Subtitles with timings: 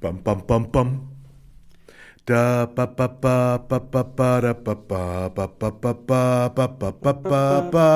[0.00, 0.88] Bam, bam, bam, bam.
[2.24, 6.68] Da ba ba ba ba ba ba da ba ba ba ba ba ba ba
[6.68, 7.88] ba ba ba ba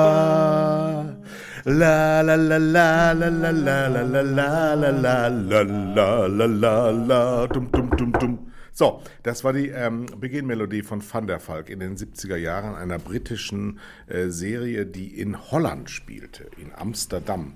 [1.65, 6.47] La la la la la la la la la la la la la la la
[6.47, 8.51] la la dum dum dum dum.
[8.73, 12.97] So, das war die ähm, Beginnmelodie von Van der Valk in den 70er Jahren einer
[12.97, 17.53] britischen äh, Serie, die in Holland spielte, in Amsterdam.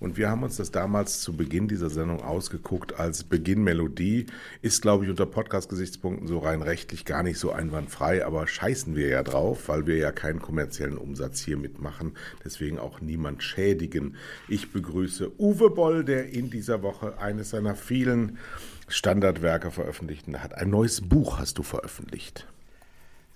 [0.00, 4.26] Und wir haben uns das damals zu Beginn dieser Sendung ausgeguckt als Beginnmelodie.
[4.62, 9.08] Ist, glaube ich, unter Podcast-Gesichtspunkten so rein rechtlich gar nicht so einwandfrei, aber scheißen wir
[9.08, 12.16] ja drauf, weil wir ja keinen kommerziellen Umsatz hier mitmachen.
[12.44, 14.16] Deswegen auch niemand schädigen.
[14.48, 18.38] Ich begrüße Uwe Boll, der in dieser Woche eines seiner vielen
[18.86, 20.54] Standardwerke veröffentlicht hat.
[20.54, 22.46] Ein neues Buch hast du veröffentlicht.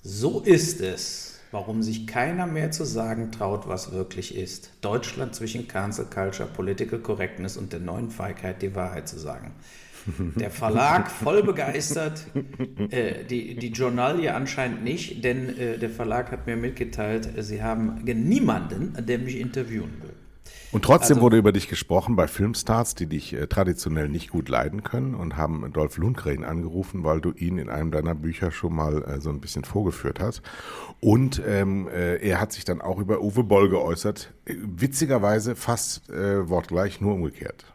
[0.02, 4.72] So ist es warum sich keiner mehr zu sagen traut, was wirklich ist.
[4.80, 9.52] Deutschland zwischen Cancel Culture, Political Correctness und der neuen Feigheit die Wahrheit zu sagen.
[10.34, 12.26] Der Verlag voll begeistert,
[12.90, 18.02] äh, die, die Journalie anscheinend nicht, denn äh, der Verlag hat mir mitgeteilt, sie haben
[18.02, 20.14] niemanden, der mich interviewen will.
[20.72, 24.48] Und trotzdem also, wurde über dich gesprochen bei Filmstars, die dich äh, traditionell nicht gut
[24.48, 28.74] leiden können und haben Dolph Lundgren angerufen, weil du ihn in einem deiner Bücher schon
[28.74, 30.40] mal äh, so ein bisschen vorgeführt hast.
[31.00, 34.32] Und ähm, äh, er hat sich dann auch über Uwe Boll geäußert.
[34.46, 37.66] Äh, witzigerweise fast äh, wortgleich, nur umgekehrt.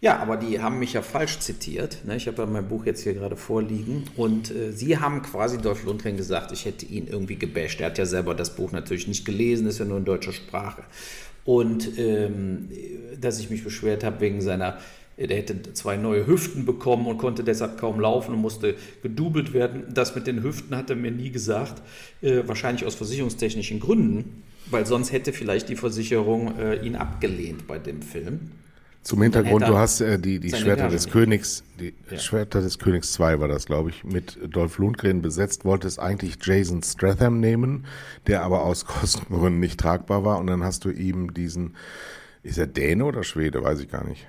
[0.00, 2.04] Ja, aber die haben mich ja falsch zitiert.
[2.06, 2.16] Ne?
[2.16, 4.04] Ich habe ja mein Buch jetzt hier gerade vorliegen.
[4.16, 7.80] Und äh, sie haben quasi Dolph Lundgren gesagt, ich hätte ihn irgendwie gebasht.
[7.80, 10.82] Er hat ja selber das Buch natürlich nicht gelesen, ist ja nur in deutscher Sprache
[11.44, 12.68] und ähm,
[13.20, 14.78] dass ich mich beschwert habe wegen seiner,
[15.18, 19.84] der hätte zwei neue Hüften bekommen und konnte deshalb kaum laufen und musste gedoubelt werden.
[19.92, 21.82] Das mit den Hüften hat er mir nie gesagt,
[22.22, 27.78] äh, wahrscheinlich aus versicherungstechnischen Gründen, weil sonst hätte vielleicht die Versicherung äh, ihn abgelehnt bei
[27.78, 28.52] dem Film.
[29.02, 32.18] Zum Hintergrund, du hast äh, die, die Schwerter des Königs, die ja.
[32.18, 36.82] Schwerter des Königs 2 war das, glaube ich, mit Dolph Lundgren besetzt, wolltest eigentlich Jason
[36.82, 37.86] Stratham nehmen,
[38.26, 41.76] der aber aus Kostengründen nicht tragbar war und dann hast du ihm diesen,
[42.42, 44.26] ist er Däne oder Schwede, weiß ich gar nicht.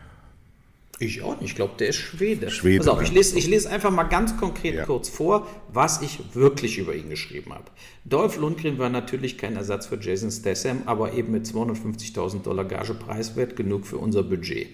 [1.02, 1.50] Ich auch nicht.
[1.50, 2.52] Ich glaube, der ist Schwede.
[2.52, 2.78] Schwede.
[2.78, 4.86] Pass auf, ich lese, ich lese einfach mal ganz konkret ja.
[4.86, 7.66] kurz vor, was ich wirklich über ihn geschrieben habe.
[8.06, 12.94] Dolph Lundgren war natürlich kein Ersatz für Jason Statham, aber eben mit 250.000 Dollar Gage
[12.94, 14.68] preiswert genug für unser Budget.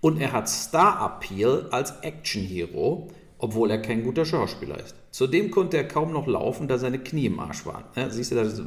[0.00, 3.08] Und er hat Star-Appeal als Action-Hero,
[3.38, 4.96] obwohl er kein guter Schauspieler ist.
[5.12, 7.84] Zudem konnte er kaum noch laufen, da seine Knie im Arsch waren.
[7.94, 8.62] Ja, siehst du, das,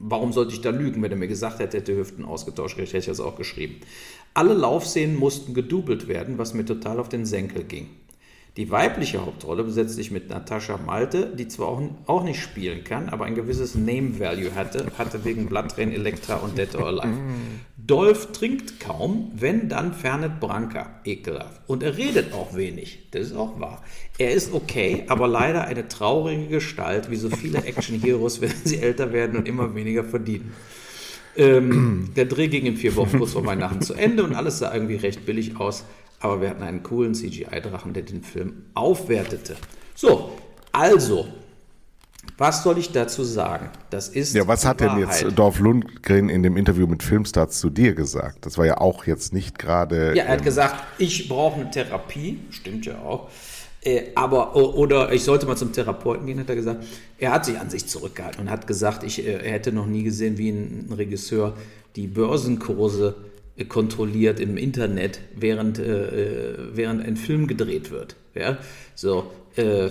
[0.00, 2.96] warum sollte ich da lügen, wenn er mir gesagt hätte, er hätte Hüften ausgetauscht, hätte
[2.96, 3.76] ich das auch geschrieben.
[4.32, 7.88] Alle Laufszenen mussten gedoubelt werden, was mir total auf den Senkel ging.
[8.56, 13.08] Die weibliche Hauptrolle besetzt sich mit Natascha Malte, die zwar auch, auch nicht spielen kann,
[13.08, 17.16] aber ein gewisses Name-Value hatte, hatte wegen Blattrain, Elektra und Dead or Alive.
[17.76, 21.62] Dolph trinkt kaum, wenn dann Fernet Branca, ekelhaft.
[21.68, 23.82] Und er redet auch wenig, das ist auch wahr.
[24.18, 29.12] Er ist okay, aber leider eine traurige Gestalt, wie so viele Action-Heroes, wenn sie älter
[29.12, 30.52] werden und immer weniger verdienen.
[31.36, 34.72] Ähm, der Dreh ging in vier Wochen kurz vor Weihnachten zu Ende und alles sah
[34.74, 35.84] irgendwie recht billig aus.
[36.20, 39.56] Aber wir hatten einen coolen CGI-Drachen, der den Film aufwertete.
[39.94, 40.32] So,
[40.72, 41.26] also,
[42.36, 43.70] was soll ich dazu sagen?
[43.90, 44.34] Das ist.
[44.34, 48.44] Ja, was hat denn jetzt Dorf Lundgren in dem Interview mit Filmstars zu dir gesagt?
[48.44, 50.14] Das war ja auch jetzt nicht gerade.
[50.14, 52.40] Ja, er hat ähm, gesagt, ich brauche eine Therapie.
[52.50, 53.30] Stimmt ja auch.
[53.82, 56.84] Äh, aber, oder ich sollte mal zum Therapeuten gehen, hat er gesagt.
[57.18, 60.02] Er hat sich an sich zurückgehalten und hat gesagt, ich, äh, er hätte noch nie
[60.02, 61.56] gesehen, wie ein, Regisseur
[61.96, 63.14] die Börsenkurse
[63.56, 68.16] äh, kontrolliert im Internet, während, äh, während ein Film gedreht wird.
[68.34, 68.58] Ja?
[68.94, 69.88] So, äh,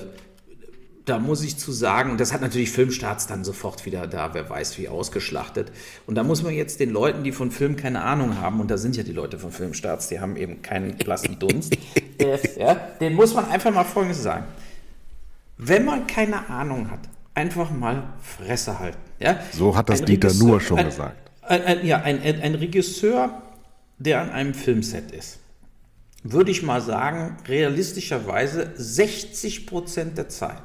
[1.09, 4.77] da muss ich zu sagen, das hat natürlich Filmstarts dann sofort wieder da, wer weiß
[4.77, 5.71] wie ausgeschlachtet.
[6.05, 8.77] Und da muss man jetzt den Leuten, die von Film keine Ahnung haben, und da
[8.77, 11.75] sind ja die Leute von Filmstarts, die haben eben keinen blassen Dunst,
[12.19, 14.45] äh, ja, den muss man einfach mal Folgendes sagen.
[15.57, 17.01] Wenn man keine Ahnung hat,
[17.33, 18.99] einfach mal Fresse halten.
[19.19, 19.39] Ja?
[19.51, 21.31] So hat das ein Dieter Regisseur, nur schon ein, gesagt.
[21.41, 23.41] Ein, ein, ja, ein, ein Regisseur,
[23.97, 25.39] der an einem Filmset ist,
[26.21, 30.61] würde ich mal sagen, realistischerweise 60 Prozent der Zeit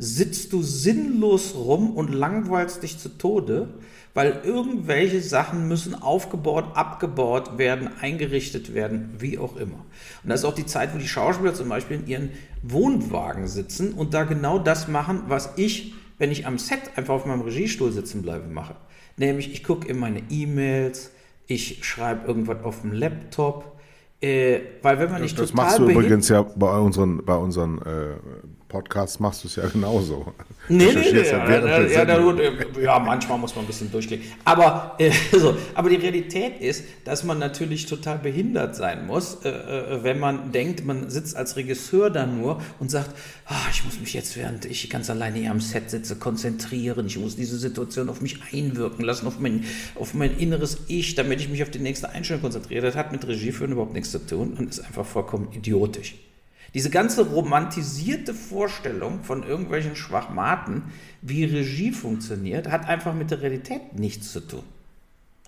[0.00, 3.68] sitzt du sinnlos rum und langweilst dich zu Tode,
[4.14, 9.84] weil irgendwelche Sachen müssen aufgebaut, abgebaut werden, eingerichtet werden, wie auch immer.
[10.22, 12.30] Und das ist auch die Zeit, wo die Schauspieler zum Beispiel in ihren
[12.62, 17.26] Wohnwagen sitzen und da genau das machen, was ich, wenn ich am Set einfach auf
[17.26, 18.76] meinem Regiestuhl sitzen bleibe, mache.
[19.18, 21.10] Nämlich, ich gucke in meine E-Mails,
[21.46, 23.78] ich schreibe irgendwas auf dem Laptop,
[24.22, 27.78] äh, weil wenn man nicht das total machst du übrigens ja bei unseren, bei unseren
[27.82, 28.14] äh,
[28.70, 30.32] Podcasts machst du es ja genauso.
[30.68, 31.22] Nee, nee, nee.
[31.22, 34.26] Ja, ja, ja, äh, ja, manchmal muss man ein bisschen durchklicken.
[34.44, 39.48] Aber, äh, so, aber die Realität ist, dass man natürlich total behindert sein muss, äh,
[39.48, 43.10] äh, wenn man denkt, man sitzt als Regisseur da nur und sagt,
[43.46, 47.06] ah, ich muss mich jetzt, während ich ganz alleine hier am Set sitze, konzentrieren.
[47.06, 49.64] Ich muss diese Situation auf mich einwirken lassen, auf mein,
[49.96, 52.86] auf mein inneres Ich, damit ich mich auf die nächste Einstellung konzentriere.
[52.86, 56.14] Das hat mit Regie führen überhaupt nichts zu tun und ist einfach vollkommen idiotisch.
[56.74, 60.84] Diese ganze romantisierte Vorstellung von irgendwelchen Schwachmaten,
[61.20, 64.62] wie Regie funktioniert, hat einfach mit der Realität nichts zu tun.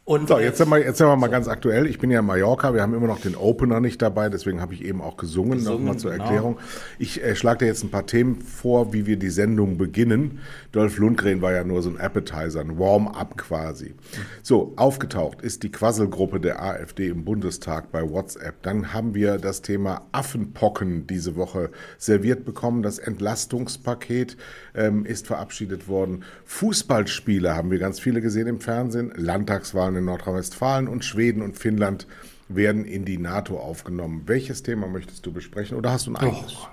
[0.04, 1.86] Und so, jetzt sind, wir, jetzt sind wir mal ganz aktuell.
[1.86, 4.74] Ich bin ja in Mallorca, wir haben immer noch den Opener nicht dabei, deswegen habe
[4.74, 6.24] ich eben auch gesungen, gesungen nochmal zur genau.
[6.24, 6.58] Erklärung.
[6.98, 10.40] Ich äh, schlage dir jetzt ein paar Themen vor, wie wir die Sendung beginnen.
[10.72, 13.94] Dolph Lundgren war ja nur so ein Appetizer, ein Warm-up quasi.
[14.42, 18.60] So, aufgetaucht ist die Quasselgruppe der AfD im Bundestag bei WhatsApp.
[18.62, 22.82] Dann haben wir das Thema Affenpocken diese Woche serviert bekommen.
[22.82, 24.36] Das Entlastungspaket
[24.74, 26.24] ähm, ist verabschiedet worden.
[26.44, 29.12] Fußballspiele haben wir ganz viele gesehen im Fernsehen.
[29.14, 32.06] Landtagswahlen Wahlen in Nordrhein-Westfalen und Schweden und Finnland
[32.48, 34.22] werden in die NATO aufgenommen.
[34.26, 36.54] Welches Thema möchtest du besprechen oder hast du ein eigenes?
[36.62, 36.66] Oh.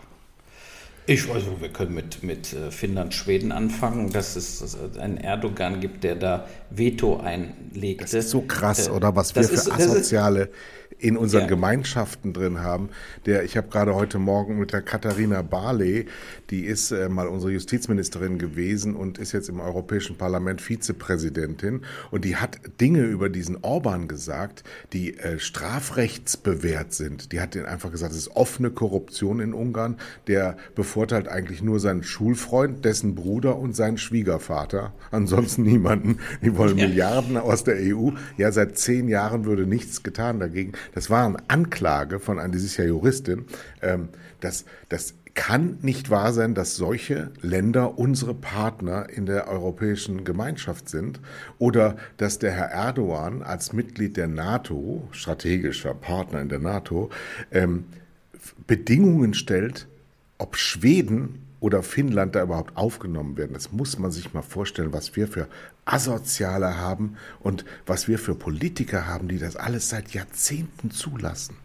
[1.06, 5.80] Ich weiß, also, wir können mit, mit äh, Finnland, Schweden anfangen, dass es einen Erdogan
[5.80, 8.04] gibt, der da Veto einlegt.
[8.04, 10.50] Das ist so krass, äh, oder was wir für ist, asoziale
[11.00, 11.48] in unseren ja.
[11.48, 12.90] Gemeinschaften drin haben.
[13.26, 16.08] Der, ich habe gerade heute Morgen mit der Katharina Barley,
[16.50, 21.82] die ist äh, mal unsere Justizministerin gewesen und ist jetzt im Europäischen Parlament Vizepräsidentin
[22.12, 27.32] und die hat Dinge über diesen Orban gesagt, die äh, strafrechtsbewehrt sind.
[27.32, 29.98] Die hat den einfach gesagt, es ist offene Korruption in Ungarn.
[30.28, 34.94] Der bevorteilt eigentlich nur seinen Schulfreund, dessen Bruder und seinen Schwiegervater.
[35.12, 36.20] Ansonsten niemanden.
[36.42, 36.88] Die wollen ja.
[36.88, 38.12] Milliarden aus der EU.
[38.38, 42.58] Ja, seit zehn Jahren würde nichts getan dagegen das war eine Anklage von einer, die
[42.58, 43.46] ist Juristin,
[43.82, 44.10] ähm,
[44.40, 50.90] dass das kann nicht wahr sein, dass solche Länder unsere Partner in der europäischen Gemeinschaft
[50.90, 51.22] sind
[51.60, 57.10] oder dass der Herr Erdogan als Mitglied der NATO, strategischer Partner in der NATO,
[57.52, 57.86] ähm,
[58.68, 59.88] Bedingungen stellt,
[60.40, 63.54] ob Schweden oder Finnland da überhaupt aufgenommen werden.
[63.54, 65.48] Das muss man sich mal vorstellen, was wir für
[65.86, 71.56] Asoziale haben und was wir für Politiker haben, die das alles seit Jahrzehnten zulassen.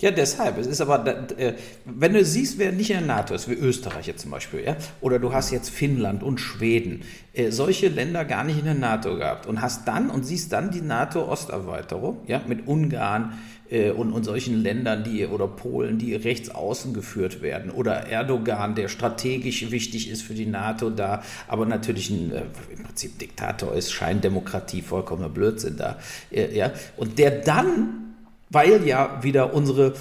[0.00, 0.58] Ja, deshalb.
[0.58, 1.04] Es ist aber,
[1.38, 1.54] äh,
[1.84, 4.76] wenn du siehst, wer nicht in der NATO ist, wie Österreich jetzt zum Beispiel, ja,
[5.00, 9.16] oder du hast jetzt Finnland und Schweden, äh, solche Länder gar nicht in der NATO
[9.16, 14.62] gehabt und hast dann und siehst dann die NATO-Osterweiterung, ja, mit Ungarn, und, und solchen
[14.62, 20.22] Ländern, die oder Polen, die rechts außen geführt werden oder Erdogan, der strategisch wichtig ist
[20.22, 22.42] für die NATO da, aber natürlich ein äh,
[22.74, 25.98] im Prinzip Diktator ist, Scheindemokratie, vollkommener Blödsinn da,
[26.30, 28.14] äh, ja, und der dann,
[28.50, 29.94] weil ja wieder unsere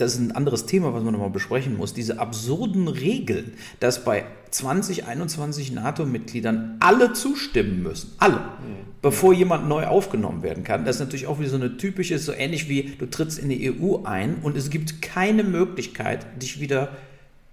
[0.00, 4.24] das ist ein anderes Thema, was man nochmal besprechen muss, diese absurden Regeln, dass bei
[4.50, 8.86] 20, 21 NATO-Mitgliedern alle zustimmen müssen, alle, mhm.
[9.02, 10.84] bevor jemand neu aufgenommen werden kann.
[10.84, 13.70] Das ist natürlich auch wieder so eine typische, so ähnlich wie du trittst in die
[13.70, 16.96] EU ein und es gibt keine Möglichkeit, dich wieder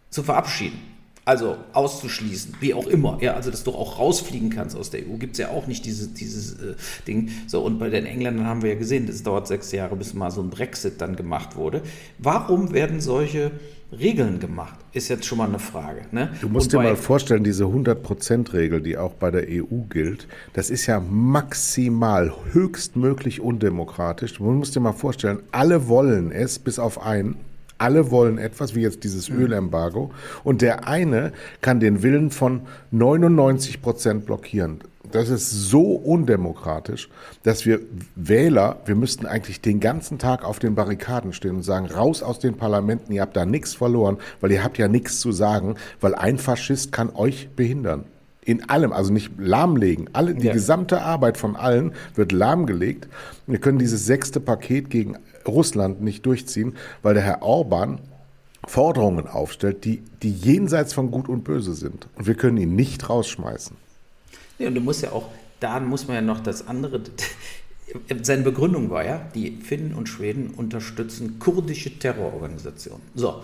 [0.09, 0.79] zu verabschieden.
[1.27, 3.17] Also auszuschließen, wie auch immer.
[3.19, 5.83] Ja, also dass du auch rausfliegen kannst aus der EU, gibt es ja auch nicht
[5.83, 6.75] diese, dieses äh,
[7.05, 7.31] Ding.
[7.47, 10.31] So, und bei den Engländern haben wir ja gesehen, es dauert sechs Jahre, bis mal
[10.31, 11.81] so ein Brexit dann gemacht wurde.
[12.17, 13.51] Warum werden solche
[13.91, 14.79] Regeln gemacht?
[14.93, 16.03] Ist jetzt schon mal eine Frage.
[16.11, 16.31] Ne?
[16.39, 20.85] Du musst dir mal vorstellen, diese 100%-Regel, die auch bei der EU gilt, das ist
[20.85, 24.35] ja maximal, höchstmöglich undemokratisch.
[24.35, 27.35] Du musst dir mal vorstellen, alle wollen es, bis auf einen,
[27.77, 29.41] alle wollen etwas, wie jetzt dieses mhm.
[29.41, 30.11] Ölembargo.
[30.43, 31.31] Und der eine
[31.61, 34.81] kann den Willen von 99 Prozent blockieren.
[35.11, 37.09] Das ist so undemokratisch,
[37.43, 37.79] dass wir
[38.15, 42.39] Wähler, wir müssten eigentlich den ganzen Tag auf den Barrikaden stehen und sagen, raus aus
[42.39, 46.13] den Parlamenten, ihr habt da nichts verloren, weil ihr habt ja nichts zu sagen, weil
[46.13, 48.03] ein Faschist kann euch behindern.
[48.43, 50.09] In allem, also nicht lahmlegen.
[50.13, 50.53] Alle, die ja.
[50.53, 53.07] gesamte Arbeit von allen wird lahmgelegt.
[53.45, 55.17] Wir können dieses sechste Paket gegen
[55.47, 57.99] Russland nicht durchziehen, weil der Herr Orban
[58.65, 62.07] Forderungen aufstellt, die, die jenseits von Gut und Böse sind.
[62.15, 63.77] Und wir können ihn nicht rausschmeißen.
[64.59, 67.01] Nee, und du musst ja auch, da muss man ja noch das andere.
[68.21, 73.01] Seine Begründung war ja, die Finnen und Schweden unterstützen kurdische Terrororganisationen.
[73.15, 73.41] So,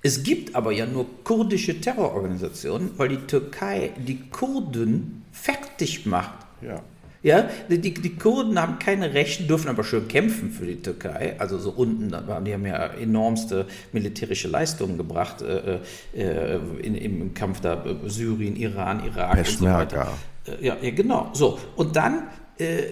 [0.00, 6.46] es gibt aber ja nur kurdische Terrororganisationen, weil die Türkei die Kurden fertig macht.
[6.62, 6.82] Ja.
[7.22, 11.36] Ja, die, die Kurden haben keine Rechte, dürfen aber schön kämpfen für die Türkei.
[11.38, 15.78] Also so unten, die haben ja enormste militärische Leistungen gebracht äh,
[16.14, 19.82] äh, in, im Kampf da äh, Syrien, Iran, Irak Peschmerga.
[19.82, 20.58] und so weiter.
[20.60, 21.30] Äh, ja, ja, genau.
[21.32, 22.24] So und dann,
[22.58, 22.82] äh,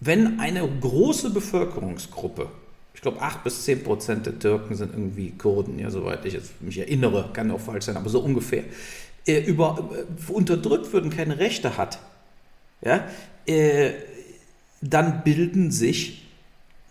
[0.00, 2.48] wenn eine große Bevölkerungsgruppe
[3.04, 7.30] glaube, 8 bis 10 Prozent der Türken sind irgendwie Kurden, ja, soweit ich mich erinnere,
[7.32, 8.64] kann auch falsch sein, aber so ungefähr.
[9.26, 9.90] Äh, über,
[10.28, 11.98] unterdrückt wird und keine Rechte hat,
[12.82, 13.04] ja,
[13.46, 13.92] äh,
[14.80, 16.24] dann bilden sich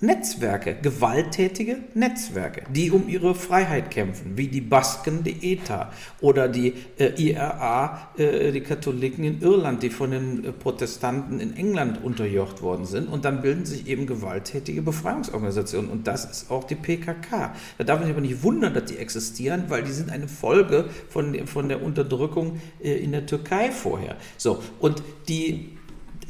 [0.03, 6.73] Netzwerke, gewalttätige Netzwerke, die um ihre Freiheit kämpfen, wie die Basken, die ETA oder die
[6.97, 12.61] äh, IRA, äh, die Katholiken in Irland, die von den äh, Protestanten in England unterjocht
[12.61, 13.07] worden sind.
[13.07, 15.89] Und dann bilden sich eben gewalttätige Befreiungsorganisationen.
[15.89, 17.55] Und das ist auch die PKK.
[17.77, 20.89] Da darf man sich aber nicht wundern, dass die existieren, weil die sind eine Folge
[21.07, 24.17] von, von der Unterdrückung äh, in der Türkei vorher.
[24.35, 25.77] So, und die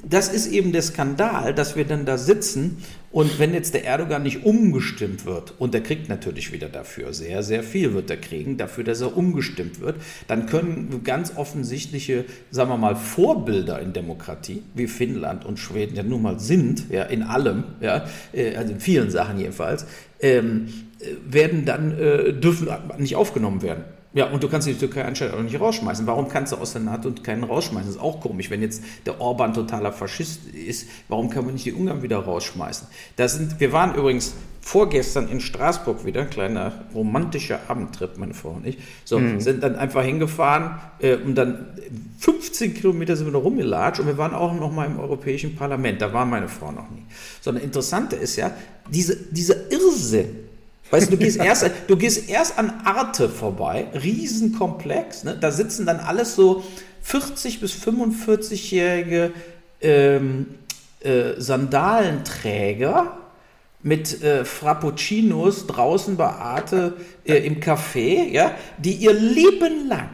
[0.07, 2.77] das ist eben der Skandal, dass wir dann da sitzen
[3.13, 7.43] und wenn jetzt der Erdogan nicht umgestimmt wird, und er kriegt natürlich wieder dafür, sehr,
[7.43, 12.71] sehr viel wird er kriegen, dafür, dass er umgestimmt wird, dann können ganz offensichtliche, sagen
[12.71, 17.21] wir mal, Vorbilder in Demokratie, wie Finnland und Schweden ja nun mal sind, ja, in
[17.21, 19.85] allem, ja, äh, also in vielen Sachen jedenfalls,
[20.19, 20.69] ähm,
[20.99, 22.67] äh, werden dann, äh, dürfen
[22.97, 23.83] nicht aufgenommen werden.
[24.13, 26.05] Ja, und du kannst die Türkei anscheinend auch nicht rausschmeißen.
[26.05, 27.87] Warum kannst du aus der NATO keinen rausschmeißen?
[27.87, 28.51] Das ist auch komisch.
[28.51, 32.87] Wenn jetzt der Orban totaler Faschist ist, warum kann man nicht die Ungarn wieder rausschmeißen?
[33.15, 38.51] Da sind, wir waren übrigens vorgestern in Straßburg wieder, ein kleiner romantischer Abendtrip, meine Frau
[38.51, 38.77] und ich.
[39.03, 39.41] So, mhm.
[39.41, 41.65] sind dann einfach hingefahren äh, und dann
[42.19, 46.01] 15 Kilometer sind wir noch rumgelatscht und wir waren auch noch mal im Europäischen Parlament.
[46.01, 47.03] Da war meine Frau noch nie.
[47.41, 48.51] So, eine interessante ist ja,
[48.89, 50.29] diese, dieser Irrsinn,
[50.93, 55.35] Weißt du, du gehst erst, du gehst erst an Arte vorbei, Riesenkomplex, ne?
[55.35, 56.63] da sitzen dann alles so
[57.01, 59.31] 40 bis 45-jährige
[59.81, 60.53] ähm,
[60.99, 63.17] äh, Sandalenträger
[63.81, 66.93] mit äh, Frappuccinos draußen bei Arte
[67.25, 70.11] äh, im Café, ja, die ihr Leben lang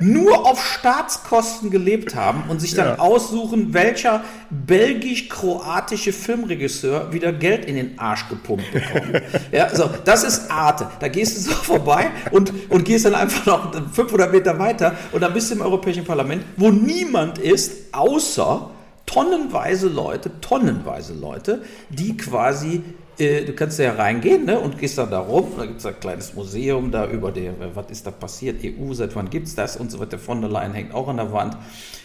[0.00, 2.98] nur auf Staatskosten gelebt haben und sich dann ja.
[2.98, 9.22] aussuchen, welcher belgisch-kroatische Filmregisseur wieder Geld in den Arsch gepumpt bekommt.
[9.52, 10.88] ja, so, das ist Arte.
[10.98, 15.20] Da gehst du so vorbei und, und gehst dann einfach noch 500 Meter weiter und
[15.20, 18.70] dann bist du im Europäischen Parlament, wo niemand ist, außer
[19.06, 22.82] tonnenweise Leute, tonnenweise Leute, die quasi
[23.18, 25.52] du kannst ja reingehen ne, und gehst dann da rum.
[25.56, 29.14] Da gibt es ein kleines Museum da über der, was ist da passiert, EU, seit
[29.16, 30.18] wann gibt es das und so weiter.
[30.18, 31.56] Von der Leyen hängt auch an der Wand.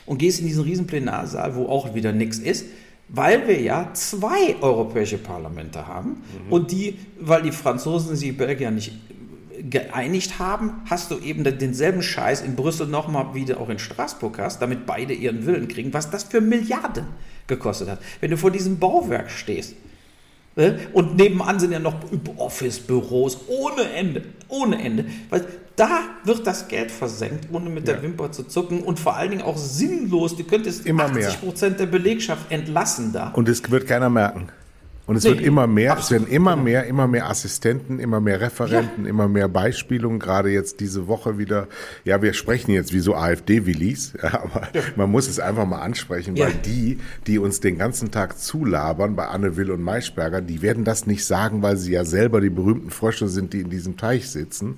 [0.05, 2.65] Und gehst in diesen riesen Plenarsaal, wo auch wieder nichts ist,
[3.09, 6.09] weil wir ja zwei europäische Parlamente haben.
[6.47, 6.51] Mhm.
[6.51, 8.93] Und die, weil die Franzosen sich Belgier nicht
[9.69, 14.61] geeinigt haben, hast du eben denselben Scheiß in Brüssel nochmal wieder auch in Straßburg hast,
[14.61, 17.05] damit beide ihren Willen kriegen, was das für Milliarden
[17.47, 17.99] gekostet hat.
[18.21, 19.75] Wenn du vor diesem Bauwerk stehst?
[20.93, 21.95] Und nebenan sind ja noch
[22.37, 25.05] Office-Büros ohne Ende, ohne Ende.
[25.29, 27.93] Weil da wird das Geld versenkt, ohne mit ja.
[27.93, 30.35] der Wimper zu zucken und vor allen Dingen auch sinnlos.
[30.35, 33.29] Du könntest Immer 80 Prozent der Belegschaft entlassen da.
[33.29, 34.49] Und es wird keiner merken.
[35.09, 36.21] Und es nee, wird immer mehr, absolut.
[36.21, 39.09] es werden immer mehr, immer mehr Assistenten, immer mehr Referenten, ja.
[39.09, 40.19] immer mehr Beispielungen.
[40.19, 41.67] Gerade jetzt diese Woche wieder.
[42.05, 44.83] Ja, wir sprechen jetzt wie so AfD-Willis, ja, aber ja.
[44.95, 49.25] man muss es einfach mal ansprechen, weil die, die uns den ganzen Tag zulabern bei
[49.25, 52.91] Anne Will und Maischberger, die werden das nicht sagen, weil sie ja selber die berühmten
[52.91, 54.77] Frösche sind, die in diesem Teich sitzen.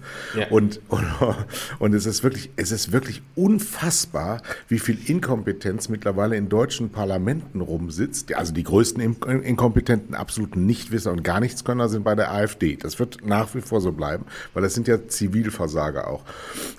[0.50, 1.06] Und, und,
[1.80, 7.60] und es ist wirklich, es ist wirklich unfassbar, wie viel Inkompetenz mittlerweile in deutschen Parlamenten
[7.60, 8.34] rumsitzt.
[8.34, 12.78] Also die größten Inkompetenten absoluten Nichtwisser und gar Nichtskönner sind bei der AfD.
[12.78, 16.24] Das wird nach wie vor so bleiben, weil das sind ja Zivilversager auch.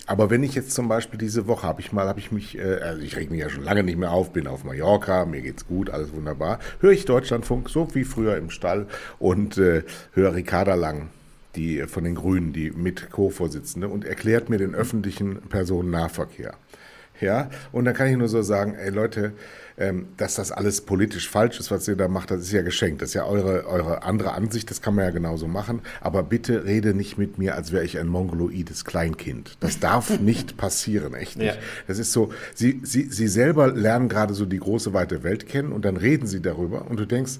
[0.06, 2.78] Aber wenn ich jetzt zum Beispiel diese Woche habe ich mal, habe ich mich, äh,
[2.82, 5.66] also ich reg mich ja schon lange nicht mehr auf, bin auf Mallorca, mir geht's
[5.66, 8.86] gut, alles wunderbar, höre ich Deutschlandfunk, so wie früher im Stall
[9.18, 9.82] und äh,
[10.12, 11.08] höre Ricarda Lang
[11.54, 16.54] die von den Grünen, die mit Co-Vorsitzende, und erklärt mir den öffentlichen Personennahverkehr.
[17.20, 19.32] Ja, und dann kann ich nur so sagen, ey Leute,
[19.78, 23.02] ähm, dass das alles politisch falsch ist, was ihr da macht, das ist ja geschenkt.
[23.02, 25.80] Das ist ja eure, eure andere Ansicht, das kann man ja genauso machen.
[26.00, 29.56] Aber bitte rede nicht mit mir, als wäre ich ein mongoloides Kleinkind.
[29.60, 31.54] Das darf nicht passieren, echt nicht.
[31.54, 31.60] Ja.
[31.86, 35.72] Das ist so, sie, sie, sie selber lernen gerade so die große weite Welt kennen
[35.72, 37.38] und dann reden sie darüber und du denkst,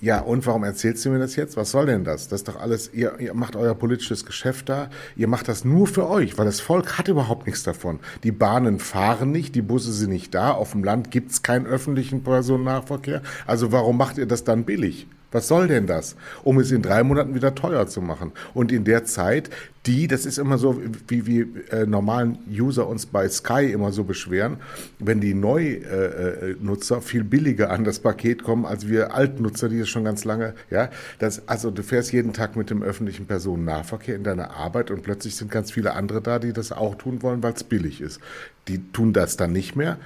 [0.00, 1.56] ja, und warum erzählst du mir das jetzt?
[1.58, 2.28] Was soll denn das?
[2.28, 5.86] Das ist doch alles, ihr, ihr macht euer politisches Geschäft da, ihr macht das nur
[5.86, 8.00] für euch, weil das Volk hat überhaupt nichts davon.
[8.24, 12.22] Die Bahnen fahren nicht, die Busse sind nicht da, auf dem Land gibt's keinen öffentlichen
[12.22, 13.20] Personennahverkehr.
[13.46, 15.06] Also warum macht ihr das dann billig?
[15.32, 16.16] Was soll denn das?
[16.42, 18.32] Um es in drei Monaten wieder teuer zu machen.
[18.54, 19.50] Und in der Zeit,
[19.86, 24.04] die, das ist immer so, wie wir äh, normalen User uns bei Sky immer so
[24.04, 24.58] beschweren,
[24.98, 29.88] wenn die Neunutzer äh, viel billiger an das Paket kommen, als wir Altnutzer, die es
[29.88, 34.24] schon ganz lange, ja, das, also du fährst jeden Tag mit dem öffentlichen Personennahverkehr in
[34.24, 37.54] deine Arbeit und plötzlich sind ganz viele andere da, die das auch tun wollen, weil
[37.54, 38.20] es billig ist.
[38.68, 39.96] Die tun das dann nicht mehr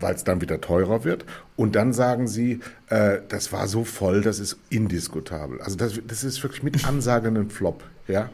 [0.00, 1.24] weil es dann wieder teurer wird.
[1.56, 5.60] Und dann sagen sie, äh, das war so voll, das ist indiskutabel.
[5.60, 7.82] Also das, das ist wirklich mit Ansage ein Flop.
[8.06, 8.30] Ja?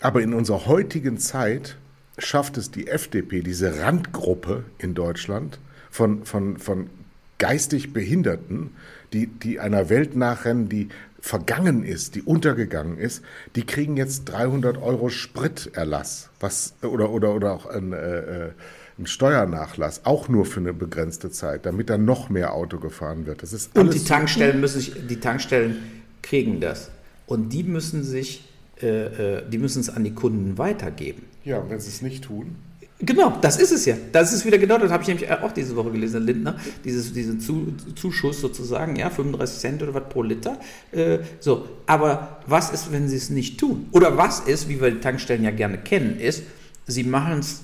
[0.00, 1.76] Aber in unserer heutigen Zeit
[2.18, 5.58] schafft es die FDP, diese Randgruppe in Deutschland
[5.90, 6.90] von, von, von
[7.38, 8.70] geistig Behinderten,
[9.12, 10.88] die, die einer Welt nachrennen, die
[11.20, 13.22] vergangen ist, die untergegangen ist,
[13.56, 18.50] die kriegen jetzt 300 Euro Spriterlass was, oder, oder, oder auch ein, äh, äh
[18.96, 23.42] einen Steuernachlass, auch nur für eine begrenzte Zeit, damit dann noch mehr Auto gefahren wird.
[23.42, 25.76] Das ist Und die Tankstellen müssen sich, die Tankstellen
[26.22, 26.90] kriegen das.
[27.26, 28.44] Und die müssen sich,
[28.80, 31.22] äh, äh die müssen es an die Kunden weitergeben.
[31.44, 32.56] Ja, wenn sie es nicht tun.
[33.00, 33.96] Genau, das ist es ja.
[34.12, 37.40] Das ist wieder genau, das habe ich nämlich auch diese Woche gelesen, Lindner, dieses, diesen
[37.40, 40.58] Zuschuss sozusagen, ja, 35 Cent oder was pro Liter.
[40.92, 43.88] Äh, so, aber was ist, wenn sie es nicht tun?
[43.90, 46.44] Oder was ist, wie wir die Tankstellen ja gerne kennen, ist,
[46.86, 47.62] sie machen es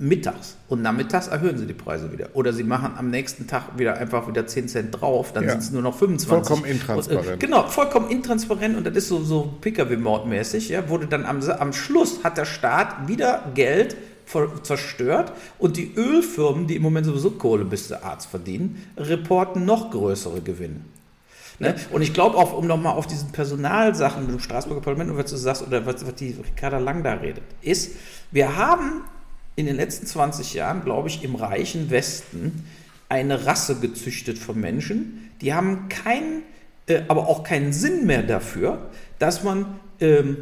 [0.00, 2.28] mittags und nachmittags erhöhen sie die Preise wieder.
[2.32, 5.50] Oder sie machen am nächsten Tag wieder einfach wieder 10 Cent drauf, dann ja.
[5.50, 6.28] sind es nur noch 25.
[6.28, 7.26] Vollkommen intransparent.
[7.26, 10.70] Und, äh, genau, vollkommen intransparent und das ist so, so Pkw-Maut-mäßig.
[10.70, 13.96] Ja, wurde dann am, am Schluss hat der Staat wieder Geld
[14.62, 19.90] zerstört und die Ölfirmen, die im Moment sowieso Kohle bis der Arzt verdienen, reporten noch
[19.90, 20.80] größere Gewinne.
[21.58, 21.74] Ne?
[21.92, 25.30] Und ich glaube auch, um nochmal auf diesen Personalsachen mit dem Straßburger Parlament und was
[25.30, 27.92] du sagst, oder was, was die Ricarda Lang da redet, ist,
[28.30, 29.02] wir haben
[29.56, 32.64] in den letzten 20 Jahren, glaube ich, im reichen Westen
[33.08, 36.42] eine Rasse gezüchtet von Menschen, die haben keinen,
[36.86, 40.36] äh, aber auch keinen Sinn mehr dafür, dass man, ähm,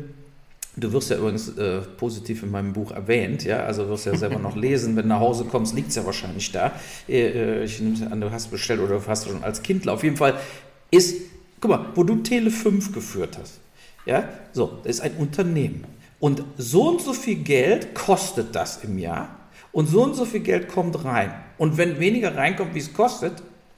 [0.76, 4.38] du wirst ja übrigens äh, positiv in meinem Buch erwähnt, ja, also wirst ja selber
[4.38, 6.72] noch lesen, wenn du nach Hause kommst, liegt es ja wahrscheinlich da.
[7.08, 9.94] Äh, äh ich nehme es an, du hast bestellt oder du hast schon als Kindler.
[9.94, 10.38] Auf jeden Fall
[10.90, 11.16] ist,
[11.60, 13.60] guck mal, wo du Tele 5 geführt hast,
[14.04, 15.84] ja, so, das ist ein Unternehmen.
[16.20, 19.36] Und so und so viel Geld kostet das im Jahr
[19.72, 21.32] und so und so viel Geld kommt rein.
[21.58, 23.34] Und wenn weniger reinkommt, wie es kostet,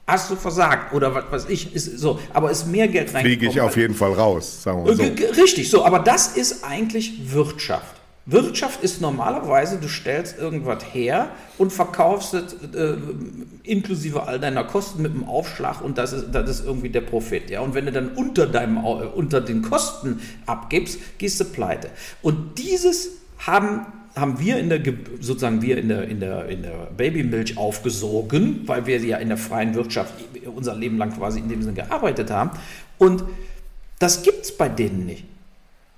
[0.07, 3.25] hast du versagt oder was weiß ich, ist so, aber ist mehr Geld reinkommt.
[3.25, 5.03] Fliege ich auf jeden Fall raus, sagen wir so.
[5.41, 8.00] Richtig, so, aber das ist eigentlich Wirtschaft.
[8.31, 12.95] Wirtschaft ist normalerweise, du stellst irgendwas her und verkaufst es äh,
[13.63, 17.49] inklusive all deiner Kosten mit einem Aufschlag und das ist, das ist irgendwie der Profit.
[17.49, 17.61] Ja?
[17.61, 21.89] Und wenn du dann unter, deinem, äh, unter den Kosten abgibst, gehst du pleite.
[22.21, 23.09] Und dieses
[23.39, 24.81] haben haben wir in der
[25.21, 29.37] sozusagen wir in der, in der, in der Babymilch aufgesogen, weil wir ja in der
[29.37, 30.13] freien Wirtschaft
[30.53, 32.51] unser Leben lang quasi in dem Sinne gearbeitet haben.
[32.97, 33.23] Und
[33.99, 35.30] das gibt es bei denen nicht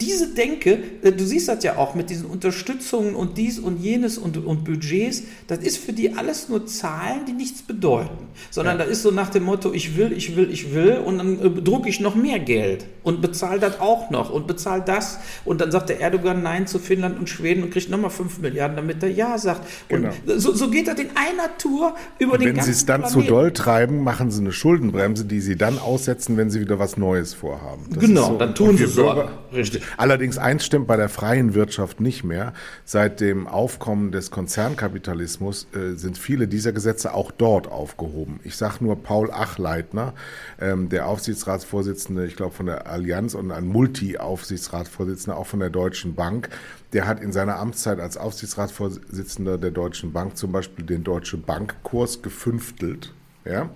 [0.05, 4.17] diese Denke, äh, du siehst das ja auch mit diesen Unterstützungen und dies und jenes
[4.17, 8.27] und, und Budgets, das ist für die alles nur Zahlen, die nichts bedeuten.
[8.49, 8.85] Sondern ja.
[8.85, 11.61] da ist so nach dem Motto, ich will, ich will, ich will und dann äh,
[11.61, 15.19] drucke ich noch mehr Geld und bezahle das auch noch und bezahle das.
[15.45, 18.75] Und dann sagt der Erdogan Nein zu Finnland und Schweden und kriegt nochmal 5 Milliarden,
[18.75, 19.61] damit er Ja sagt.
[19.89, 20.13] Und genau.
[20.37, 23.01] so, so, geht das in einer Tour über und den ganzen Wenn sie es dann
[23.01, 23.21] Planeten.
[23.21, 26.97] zu doll treiben, machen sie eine Schuldenbremse, die sie dann aussetzen, wenn sie wieder was
[26.97, 27.85] Neues vorhaben.
[27.89, 29.23] Das genau, so, dann tun sie so.
[29.53, 29.83] Richtig.
[29.97, 32.53] Allerdings eins stimmt bei der freien Wirtschaft nicht mehr.
[32.85, 38.22] Seit dem Aufkommen des Konzernkapitalismus äh, sind viele dieser Gesetze auch dort aufgehoben.
[38.43, 40.13] Ich sage nur Paul Achleitner,
[40.59, 46.15] ähm, der Aufsichtsratsvorsitzende, ich glaube von der Allianz und ein Multi-Aufsichtsratsvorsitzender auch von der Deutschen
[46.15, 46.49] Bank.
[46.93, 52.21] Der hat in seiner Amtszeit als Aufsichtsratsvorsitzender der Deutschen Bank zum Beispiel den Deutschen Bankkurs
[52.21, 53.13] gefünftelt.
[53.45, 53.69] Ja?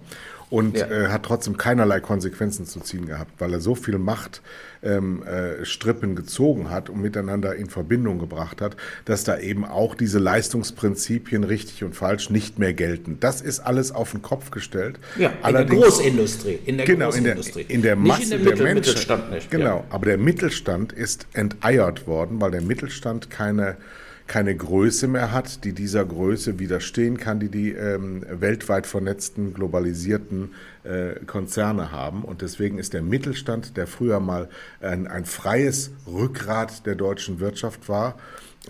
[0.49, 0.87] Und ja.
[0.87, 4.41] äh, hat trotzdem keinerlei Konsequenzen zu ziehen gehabt, weil er so viel Macht
[4.81, 9.95] ähm, äh, Strippen gezogen hat und miteinander in Verbindung gebracht hat, dass da eben auch
[9.95, 13.17] diese Leistungsprinzipien richtig und falsch nicht mehr gelten.
[13.19, 14.99] Das ist alles auf den Kopf gestellt.
[15.17, 16.59] Ja, Allerdings, in der Großindustrie.
[16.65, 17.61] In der genau, Großindustrie.
[17.61, 18.89] In der, in der Masse nicht in der, Mittel, der Menschen.
[18.91, 19.51] Mittelstand nicht.
[19.51, 19.83] Genau, ja.
[19.89, 23.77] aber der Mittelstand ist enteiert worden, weil der Mittelstand keine
[24.27, 30.53] keine Größe mehr hat, die dieser Größe widerstehen kann, die die ähm, weltweit vernetzten, globalisierten
[30.83, 32.23] äh, Konzerne haben.
[32.23, 34.49] Und deswegen ist der Mittelstand, der früher mal
[34.81, 38.15] ein, ein freies Rückgrat der deutschen Wirtschaft war,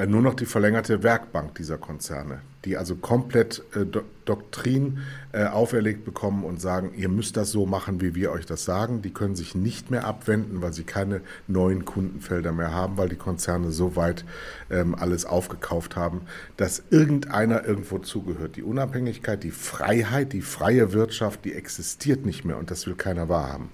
[0.05, 4.99] nur noch die verlängerte Werkbank dieser Konzerne, die also komplett äh, Do Doktrin
[5.31, 9.01] äh, auferlegt bekommen und sagen, ihr müsst das so machen, wie wir euch das sagen.
[9.01, 13.15] Die können sich nicht mehr abwenden, weil sie keine neuen Kundenfelder mehr haben, weil die
[13.15, 14.25] Konzerne so weit
[14.69, 16.21] ähm, alles aufgekauft haben,
[16.57, 18.57] dass irgendeiner irgendwo zugehört.
[18.57, 23.29] Die Unabhängigkeit, die Freiheit, die freie Wirtschaft, die existiert nicht mehr und das will keiner
[23.29, 23.69] wahrhaben.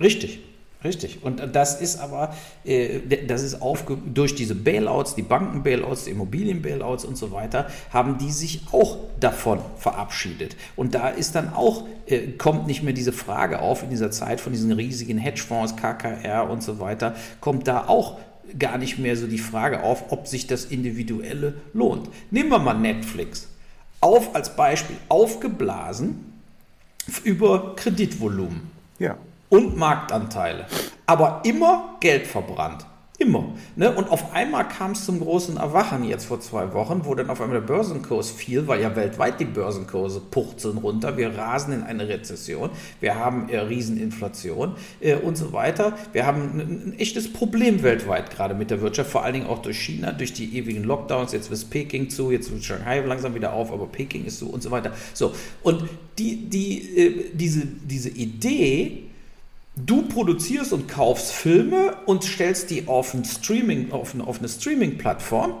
[0.00, 0.42] Richtig.
[0.84, 1.22] Richtig.
[1.22, 7.04] Und das ist aber, äh, das ist aufge durch diese Bailouts, die Banken-Bailouts, die Immobilien-Bailouts
[7.04, 10.56] und so weiter, haben die sich auch davon verabschiedet.
[10.74, 14.40] Und da ist dann auch, äh, kommt nicht mehr diese Frage auf in dieser Zeit
[14.40, 18.18] von diesen riesigen Hedgefonds, KKR und so weiter, kommt da auch
[18.58, 22.08] gar nicht mehr so die Frage auf, ob sich das Individuelle lohnt.
[22.30, 23.48] Nehmen wir mal Netflix.
[24.00, 26.32] auf, als Beispiel, aufgeblasen
[27.22, 29.16] über Kreditvolumen ja.
[29.52, 30.66] Und Marktanteile,
[31.04, 32.86] aber immer Geld verbrannt.
[33.18, 33.52] Immer.
[33.76, 33.94] Ne?
[33.94, 37.40] Und auf einmal kam es zum großen Erwachen jetzt vor zwei Wochen, wo dann auf
[37.42, 41.18] einmal der Börsenkurs fiel, weil ja weltweit die Börsenkurse puchzeln runter.
[41.18, 45.98] Wir rasen in eine Rezession, wir haben äh, Rieseninflation äh, und so weiter.
[46.14, 49.60] Wir haben ein, ein, echtes Problem weltweit gerade mit der Wirtschaft, vor allen Dingen auch
[49.60, 51.32] durch China, durch die ewigen Lockdowns.
[51.32, 54.62] Jetzt wird Peking zu, jetzt wird Shanghai langsam wieder auf, aber Peking ist zu und
[54.62, 54.92] so weiter.
[55.12, 55.84] So, und
[56.18, 59.10] die, die, äh, diese, diese Idee,
[59.74, 64.48] Du produzierst und kaufst Filme und stellst die auf, ein Streaming, auf, eine, auf eine
[64.48, 65.54] Streaming-Plattform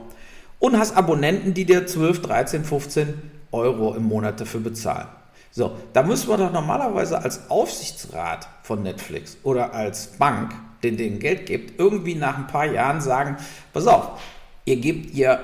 [0.58, 3.14] und hast Abonnenten, die dir 12, 13, 15
[3.52, 5.08] Euro im Monat dafür bezahlen.
[5.50, 11.18] So, da müssen wir doch normalerweise als Aufsichtsrat von Netflix oder als Bank, den denen
[11.18, 13.36] Geld gibt, irgendwie nach ein paar Jahren sagen,
[13.72, 14.20] pass auf,
[14.66, 15.40] ihr gebt ihr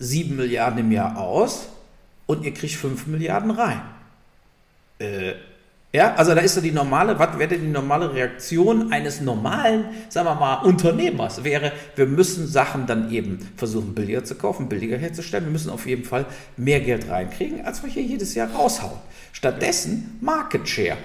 [0.00, 1.68] 7 Milliarden im Jahr aus
[2.26, 3.80] und ihr kriegt 5 Milliarden rein.
[4.98, 5.34] Äh,
[5.98, 10.28] ja, also da ist so die normale, was wäre die normale Reaktion eines normalen, sagen
[10.28, 11.42] wir mal, Unternehmers?
[11.42, 15.46] Wäre, wir müssen Sachen dann eben versuchen, billiger zu kaufen, billiger herzustellen.
[15.46, 18.98] Wir müssen auf jeden Fall mehr Geld reinkriegen, als wir hier jedes Jahr raushauen.
[19.32, 20.98] Stattdessen Market Share.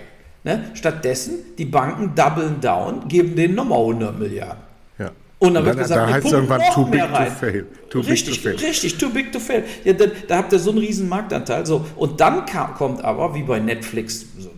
[0.43, 0.69] Ne?
[0.75, 4.62] Stattdessen die Banken doublen down, geben denen nochmal 100 Milliarden.
[4.99, 5.10] Ja.
[5.39, 7.65] Und dann wird dann, gesagt, da heißt irgendwann too big to fail.
[7.89, 8.69] Too richtig, big to fail.
[8.69, 9.63] richtig, too big to fail.
[9.86, 11.65] Ja, da, da habt ihr so einen riesen Marktanteil.
[11.65, 11.84] So.
[11.95, 14.51] Und dann kam, kommt aber, wie bei Netflix, so,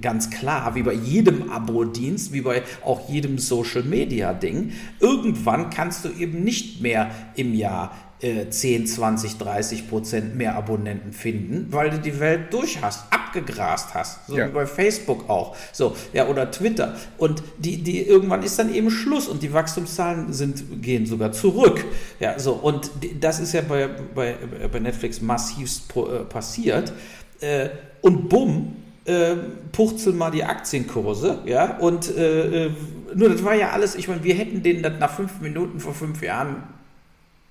[0.00, 6.42] ganz klar, wie bei jedem Abo-Dienst, wie bei auch jedem Social-Media-Ding, irgendwann kannst du eben
[6.44, 12.18] nicht mehr im Jahr äh, 10, 20, 30 Prozent mehr Abonnenten finden, weil du die
[12.18, 14.26] Welt durch hast, abgegrast hast.
[14.26, 14.48] So Ja.
[14.48, 15.56] wie bei Facebook auch.
[15.72, 16.96] So, ja, oder Twitter.
[17.16, 21.84] Und die, die, irgendwann ist dann eben Schluss und die Wachstumszahlen sind, gehen sogar zurück.
[22.18, 24.34] Ja, so, und das ist ja bei, bei,
[24.72, 26.92] bei Netflix massivst äh, passiert.
[27.40, 27.68] Äh,
[28.00, 28.74] und bumm,
[29.08, 29.36] äh,
[29.72, 32.70] puchzeln mal die Aktienkurse, ja, und äh, äh,
[33.14, 35.94] nur das war ja alles, ich meine, wir hätten denen das nach fünf Minuten vor
[35.94, 36.62] fünf Jahren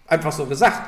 [0.08, 0.82] einfach so gesagt.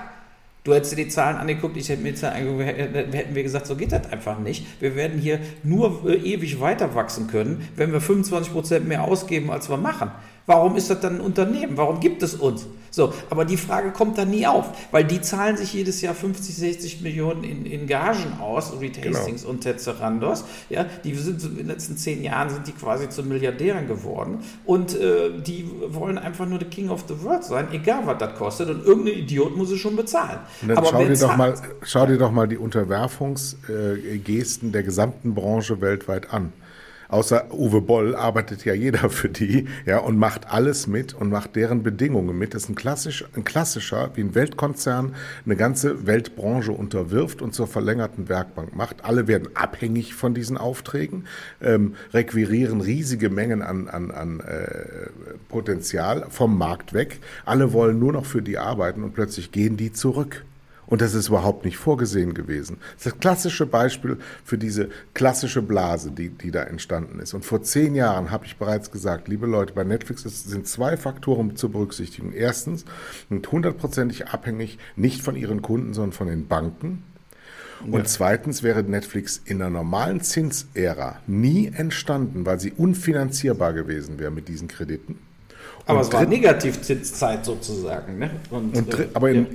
[0.64, 3.66] Du hättest dir die Zahlen angeguckt, ich hätte mir die Zahlen angeguckt, hätten wir gesagt,
[3.66, 4.66] so geht das einfach nicht.
[4.82, 9.70] Wir werden hier nur äh, ewig weiter wachsen können, wenn wir 25% mehr ausgeben, als
[9.70, 10.12] wir machen.
[10.46, 11.78] Warum ist das dann ein Unternehmen?
[11.78, 12.68] Warum gibt es uns?
[12.92, 16.56] So, aber die Frage kommt dann nie auf, weil die zahlen sich jedes Jahr 50,
[16.56, 19.18] 60 Millionen in, in Gagen aus, Reed Genau.
[19.18, 20.44] Hastings und Ted Sarandos.
[20.70, 24.96] Ja, die sind in den letzten zehn Jahren sind die quasi zu Milliardären geworden und
[24.96, 28.70] äh, die wollen einfach nur the King of the World sein, egal was das kostet
[28.70, 30.40] und irgendein Idiot muss es schon bezahlen.
[30.62, 36.34] Dann schau, dir doch mal, schau dir doch mal die Unterwerfungsgesten der gesamten Branche weltweit
[36.34, 36.54] an.
[37.10, 41.56] Außer Uwe Boll arbeitet ja jeder für die ja, und macht alles mit und macht
[41.56, 42.54] deren Bedingungen mit.
[42.54, 47.68] Das ist ein, klassisch, ein klassischer, wie ein Weltkonzern eine ganze Weltbranche unterwirft und zur
[47.68, 49.04] verlängerten Werkbank macht.
[49.04, 51.26] Alle werden abhängig von diesen Aufträgen,
[51.62, 55.10] ähm, requirieren riesige Mengen an, an, an äh,
[55.50, 57.20] Potenzial vom Markt weg.
[57.44, 60.46] Alle wollen nur noch für die arbeiten und plötzlich gehen die zurück.
[60.90, 62.78] Und das ist überhaupt nicht vorgesehen gewesen.
[62.96, 67.36] Das ist das klassische Beispiel für diese klassische Blase, die, die da entstanden ist.
[67.36, 71.56] Und vor zehn Jahren habe ich bereits gesagt, liebe Leute, bei Netflix sind zwei Faktoren
[71.56, 72.34] zu berücksichtigen.
[72.34, 72.86] Erstens,
[73.30, 77.04] sind hundertprozentig abhängig nicht von ihren Kunden, sondern von den Banken.
[77.88, 84.32] Und zweitens wäre Netflix in der normalen Zinsära nie entstanden, weil sie unfinanzierbar gewesen wäre
[84.32, 85.18] mit diesen Krediten.
[85.86, 88.20] aber Und es war Negativzinszeit sozusagen.
[88.20, 88.32] Ne?
[88.50, 89.46] Und, und äh, aber ja.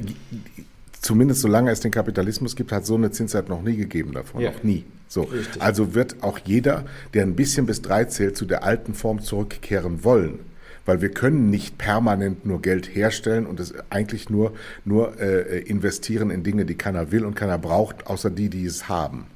[1.05, 4.41] In, zumindest solange es den Kapitalismus gibt, hat so eine Zinszeit noch nie gegeben davon.
[4.41, 4.51] Ja.
[4.51, 4.85] Noch nie.
[5.09, 5.23] So.
[5.23, 5.63] Richtig.
[5.63, 10.05] Also wird auch jeder, der ein bisschen bis drei zählt, zu der alten Form zurückkehren
[10.05, 10.41] wollen.
[10.87, 14.53] Weil wir können nicht permanent nur Geld herstellen und es eigentlich nur,
[14.85, 18.89] nur äh, investieren in Dinge, die keiner will und keiner braucht, außer die, die es
[18.89, 19.27] haben.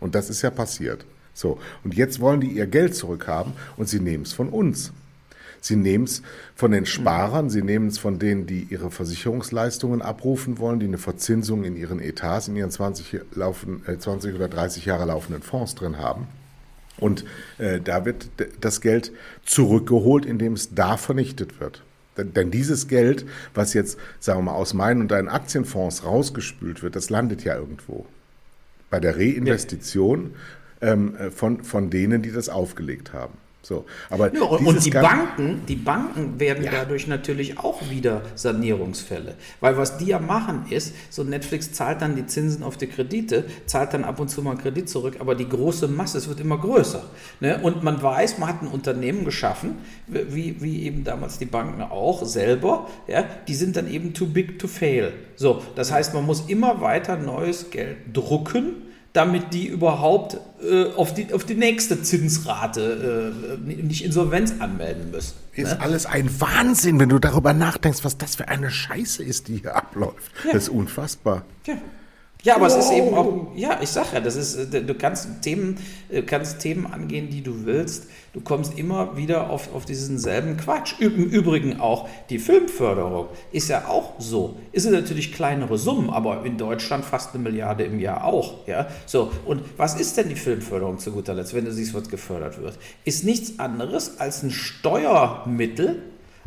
[0.00, 1.04] Und das ist ja passiert.
[1.32, 1.58] So.
[1.84, 4.92] Und jetzt wollen die ihr Geld zurückhaben und sie nehmen es von uns.
[5.66, 6.22] Sie nehmen es
[6.54, 10.96] von den Sparern, sie nehmen es von denen, die ihre Versicherungsleistungen abrufen wollen, die eine
[10.96, 15.74] Verzinsung in ihren Etats, in ihren 20, laufen, äh, 20 oder 30 Jahre laufenden Fonds
[15.74, 16.28] drin haben.
[16.98, 17.24] Und
[17.58, 18.28] äh, da wird
[18.60, 19.10] das Geld
[19.44, 21.82] zurückgeholt, indem es da vernichtet wird.
[22.16, 26.84] Denn, denn dieses Geld, was jetzt, sagen wir mal, aus meinen und deinen Aktienfonds rausgespült
[26.84, 28.06] wird, das landet ja irgendwo.
[28.88, 30.36] Bei der Reinvestition
[30.80, 33.34] ähm, äh, von, von denen, die das aufgelegt haben.
[33.66, 36.70] So, aber ja, und, die Banken, die Banken werden ja.
[36.70, 39.34] dadurch natürlich auch wieder Sanierungsfälle.
[39.58, 43.44] Weil was die ja machen ist, so Netflix zahlt dann die Zinsen auf die Kredite,
[43.66, 46.58] zahlt dann ab und zu mal Kredit zurück, aber die große Masse, es wird immer
[46.58, 47.02] größer.
[47.40, 47.58] Ne?
[47.60, 52.24] Und man weiß, man hat ein Unternehmen geschaffen, wie, wie eben damals die Banken auch
[52.24, 55.12] selber, ja, die sind dann eben too big to fail.
[55.34, 58.85] So, das heißt, man muss immer weiter neues Geld drucken
[59.16, 65.34] damit die überhaupt äh, auf, die, auf die nächste Zinsrate äh, nicht Insolvenz anmelden müssen.
[65.54, 65.80] Ist ne?
[65.80, 69.74] alles ein Wahnsinn, wenn du darüber nachdenkst, was das für eine Scheiße ist, die hier
[69.74, 70.32] abläuft.
[70.44, 70.52] Ja.
[70.52, 71.44] Das ist unfassbar.
[71.66, 71.78] Ja.
[72.42, 72.78] Ja, aber wow.
[72.78, 75.78] es ist eben auch, ja, ich sage ja, das ist, äh, du kannst Themen,
[76.10, 78.06] äh, kannst Themen angehen, die du willst.
[78.32, 81.00] Du kommst immer wieder auf, auf diesen selben Quatsch.
[81.00, 84.56] Im Übrigen auch die Filmförderung ist ja auch so.
[84.72, 88.66] Ist natürlich kleinere Summen, aber in Deutschland fast eine Milliarde im Jahr auch.
[88.68, 88.86] Ja?
[89.06, 92.60] So, und was ist denn die Filmförderung zu guter Letzt, wenn du siehst, was gefördert
[92.60, 92.78] wird?
[93.04, 96.02] Ist nichts anderes als ein Steuermittel,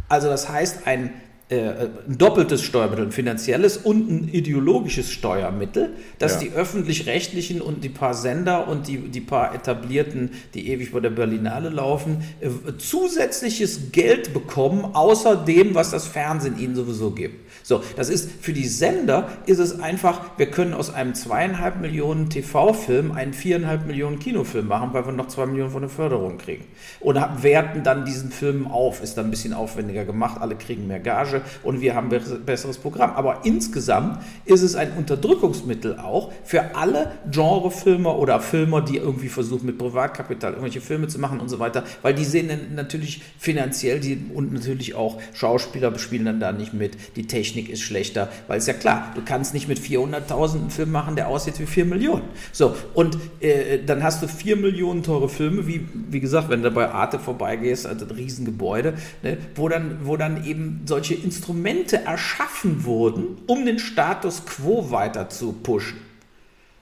[0.07, 1.11] also das heißt ein
[1.51, 6.41] ein doppeltes Steuermittel, ein finanzielles und ein ideologisches Steuermittel, dass ja.
[6.41, 11.09] die öffentlich-rechtlichen und die paar Sender und die, die paar etablierten, die ewig bei der
[11.09, 17.48] Berlinale laufen, äh, zusätzliches Geld bekommen, außer dem, was das Fernsehen ihnen sowieso gibt.
[17.63, 22.29] So, das ist für die Sender ist es einfach, wir können aus einem zweieinhalb Millionen
[22.29, 26.65] TV-Film einen viereinhalb Millionen Kinofilm machen, weil wir noch zwei Millionen von der Förderung kriegen.
[26.99, 30.99] Und werten dann diesen Film auf, ist dann ein bisschen aufwendiger gemacht, alle kriegen mehr
[30.99, 33.11] Gage und wir haben ein besseres Programm.
[33.11, 39.65] Aber insgesamt ist es ein Unterdrückungsmittel auch für alle Genrefilmer oder Filmer, die irgendwie versuchen
[39.65, 44.17] mit Privatkapital irgendwelche Filme zu machen und so weiter, weil die sehen natürlich finanziell die,
[44.33, 48.59] und natürlich auch Schauspieler spielen dann da nicht mit, die Technik Technik ist schlechter, weil
[48.59, 51.85] es ja klar, du kannst nicht mit 400.000 einen Film machen, der aussieht wie 4
[51.85, 52.23] Millionen.
[52.51, 56.69] So, und äh, dann hast du 4 Millionen teure Filme, wie, wie gesagt, wenn du
[56.69, 62.85] bei Arte vorbeigehst, also ein Riesengebäude, ne, wo, dann, wo dann eben solche Instrumente erschaffen
[62.85, 66.08] wurden, um den Status quo weiter zu pushen.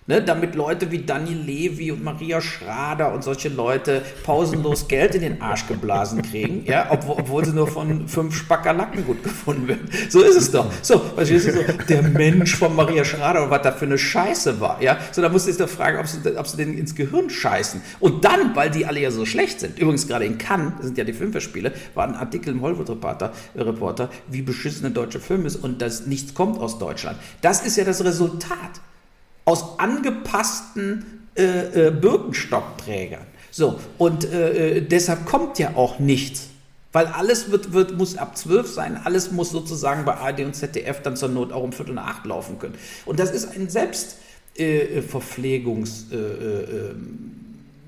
[0.09, 5.21] Ne, damit Leute wie Dani Levi und Maria Schrader und solche Leute pausenlos Geld in
[5.21, 9.89] den Arsch geblasen kriegen, ja, obwohl, obwohl sie nur von fünf Spackerlacken gut gefunden werden.
[10.07, 10.71] So ist es doch.
[10.81, 14.61] So, verstehst du so, der Mensch von Maria Schrader und was da für eine Scheiße
[14.61, 14.97] war, ja.
[15.11, 17.81] So, da musst du dich doch fragen, ob sie, ob sie denen ins Gehirn scheißen.
[17.99, 20.97] Und dann, weil die alle ja so schlecht sind, übrigens gerade in Cannes, das sind
[20.97, 25.45] ja die Filmverspiele, war ein Artikel im Hollywood-Reporter, äh, Reporter, wie beschissen ein deutscher Film
[25.45, 27.17] ist und dass nichts kommt aus Deutschland.
[27.41, 28.79] Das ist ja das Resultat
[29.47, 33.25] aus angepassten äh, äh, Birkenstockträgern.
[33.49, 36.49] So, und äh, äh, deshalb kommt ja auch nichts.
[36.91, 41.01] Weil alles wird, wird, muss ab 12 sein, alles muss sozusagen bei ARD und ZDF
[41.01, 42.75] dann zur Not auch um Viertel nach acht laufen können.
[43.05, 46.93] Und das ist ein Selbstverpflegungs- äh, äh,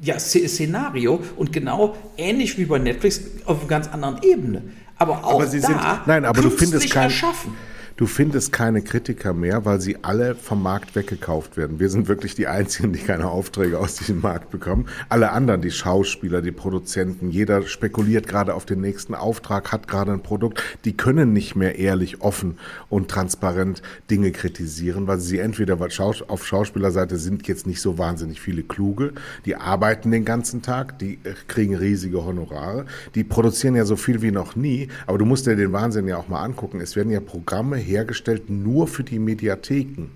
[0.02, 4.62] ja, Szenario und genau ähnlich wie bei Netflix auf einer ganz anderen Ebene.
[4.98, 7.54] Aber auch aber sie da sind, nein, aber du findest kein, erschaffen.
[8.00, 11.82] Du findest keine Kritiker mehr, weil sie alle vom Markt weggekauft werden.
[11.82, 14.86] Wir sind wirklich die Einzigen, die keine Aufträge aus diesem Markt bekommen.
[15.10, 20.14] Alle anderen, die Schauspieler, die Produzenten, jeder spekuliert gerade auf den nächsten Auftrag, hat gerade
[20.14, 20.64] ein Produkt.
[20.86, 22.58] Die können nicht mehr ehrlich, offen
[22.88, 28.64] und transparent Dinge kritisieren, weil sie entweder auf Schauspielerseite sind jetzt nicht so wahnsinnig viele
[28.64, 29.12] Kluge,
[29.44, 34.32] die arbeiten den ganzen Tag, die kriegen riesige Honorare, die produzieren ja so viel wie
[34.32, 36.80] noch nie, aber du musst dir den Wahnsinn ja auch mal angucken.
[36.80, 40.12] Es werden ja Programme hergestellt nur für die Mediatheken.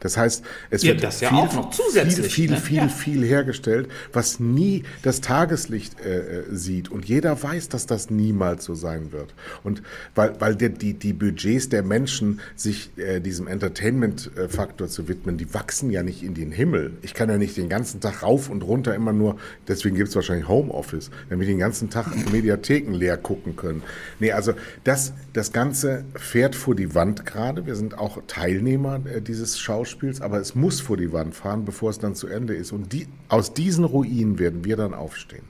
[0.00, 2.56] Das heißt, es ja, wird das ja viel, auch noch zusätzlich, viel, viel, ne?
[2.60, 2.88] viel, ja.
[2.88, 6.90] viel hergestellt, was nie das Tageslicht äh, äh, sieht.
[6.90, 9.34] Und jeder weiß, dass das niemals so sein wird.
[9.64, 9.82] Und
[10.14, 15.52] weil, weil die, die, die Budgets der Menschen, sich äh, diesem Entertainment-Faktor zu widmen, die
[15.54, 16.92] wachsen ja nicht in den Himmel.
[17.02, 20.16] Ich kann ja nicht den ganzen Tag rauf und runter immer nur, deswegen gibt es
[20.16, 23.82] wahrscheinlich Homeoffice, damit wir den ganzen Tag Mediatheken leer gucken können.
[24.20, 24.52] Nee, also
[24.84, 27.66] das, das Ganze fährt vor die Wand gerade.
[27.66, 31.64] Wir sind auch Teilnehmer äh, dieses Schauspiels Schauspiels, aber es muss vor die Wand fahren,
[31.64, 32.72] bevor es dann zu Ende ist.
[32.72, 35.44] Und die, aus diesen Ruinen werden wir dann aufstehen.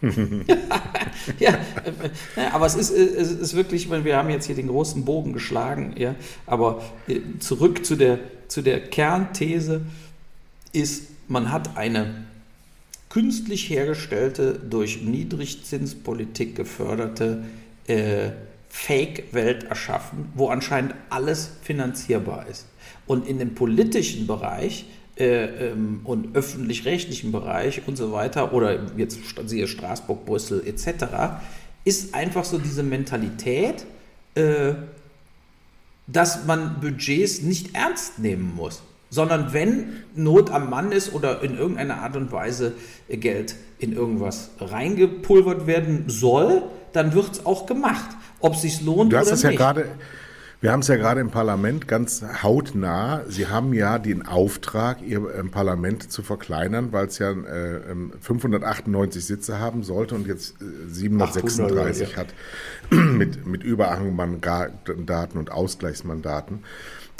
[1.38, 1.50] ja,
[2.36, 5.94] äh, aber es ist, es ist wirklich, wir haben jetzt hier den großen Bogen geschlagen,
[5.96, 6.14] ja,
[6.46, 9.82] aber äh, zurück zu der, zu der Kernthese
[10.72, 12.24] ist, man hat eine
[13.08, 17.44] künstlich hergestellte, durch Niedrigzinspolitik geförderte
[17.86, 18.30] äh,
[18.70, 22.66] Fake-Welt erschaffen, wo anscheinend alles finanzierbar ist.
[23.10, 24.84] Und in dem politischen Bereich
[25.16, 31.06] äh, ähm, und öffentlich-rechtlichen Bereich und so weiter, oder jetzt siehe Straßburg, Brüssel etc.,
[31.84, 33.84] ist einfach so diese Mentalität,
[34.36, 34.74] äh,
[36.06, 38.80] dass man Budgets nicht ernst nehmen muss.
[39.12, 42.74] sondern wenn Not am Mann ist oder in irgendeiner Art und Weise
[43.08, 48.08] Geld in irgendwas reingepulvert werden soll, dann wird es auch gemacht.
[48.38, 49.54] Ob es sich lohnt du hast oder es nicht.
[49.54, 49.88] Ja gerade,
[50.60, 53.22] wir haben es ja gerade im Parlament ganz hautnah.
[53.28, 55.20] Sie haben ja den Auftrag, Ihr
[55.50, 57.80] Parlament zu verkleinern, weil es ja äh,
[58.20, 62.34] 598 Sitze haben sollte und jetzt äh, 736 800, hat
[62.90, 66.64] mit, mit Überhangmandaten und Ausgleichsmandaten.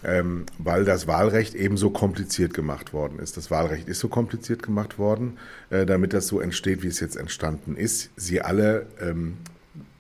[0.03, 3.37] Ähm, weil das Wahlrecht eben so kompliziert gemacht worden ist.
[3.37, 5.37] Das Wahlrecht ist so kompliziert gemacht worden,
[5.69, 8.09] äh, damit das so entsteht, wie es jetzt entstanden ist.
[8.17, 9.37] Sie alle ähm,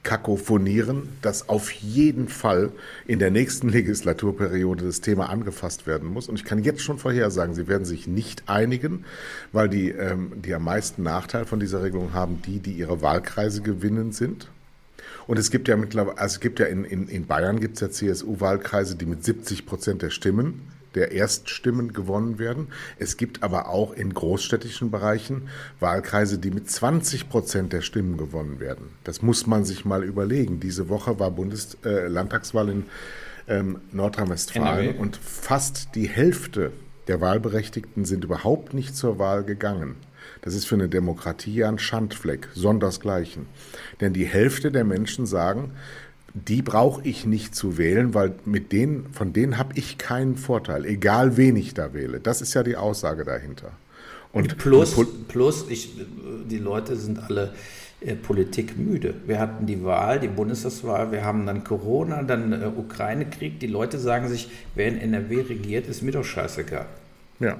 [0.03, 2.73] kakophonieren, dass auf jeden Fall
[3.07, 6.29] in der nächsten Legislaturperiode das Thema angefasst werden muss.
[6.29, 9.05] Und ich kann jetzt schon vorhersagen, sie werden sich nicht einigen,
[9.53, 13.61] weil die, ähm, die am meisten Nachteil von dieser Regelung haben, die, die ihre Wahlkreise
[13.61, 14.49] gewinnen sind.
[15.27, 17.81] Und es gibt ja mittlerweile, also es gibt ja in, in, in Bayern gibt es
[17.81, 20.63] ja CSU-Wahlkreise, die mit 70 Prozent der Stimmen,
[20.95, 22.69] der Erststimmen gewonnen werden.
[22.99, 25.49] Es gibt aber auch in großstädtischen Bereichen
[25.79, 28.89] Wahlkreise, die mit 20 Prozent der Stimmen gewonnen werden.
[29.05, 30.61] Das muss man sich mal überlegen.
[30.61, 32.85] Diese Woche war Bundes äh, Landtagswahl in
[33.49, 36.73] ähm, Nordrhein-Westfalen und fast die Hälfte
[37.09, 39.97] der Wahlberechtigten sind überhaupt nicht zur Wahl gegangen.
[40.43, 43.47] Das ist für eine Demokratie ja ein Schandfleck, sondersgleichen.
[44.01, 45.73] Denn die Hälfte der Menschen sagen,
[46.35, 50.85] die brauche ich nicht zu wählen, weil mit denen, von denen habe ich keinen Vorteil,
[50.85, 52.21] egal wen ich da wähle.
[52.21, 53.73] Das ist ja die Aussage dahinter.
[54.33, 54.95] Und plus,
[55.27, 55.91] plus ich,
[56.49, 57.53] die Leute sind alle
[58.01, 59.15] äh, politikmüde.
[59.27, 63.59] Wir hatten die Wahl, die Bundestagswahl, wir haben dann Corona, dann äh, Ukraine-Krieg.
[63.59, 66.87] Die Leute sagen sich, wer in NRW regiert, ist mir doch scheißegal.
[67.41, 67.59] Ja.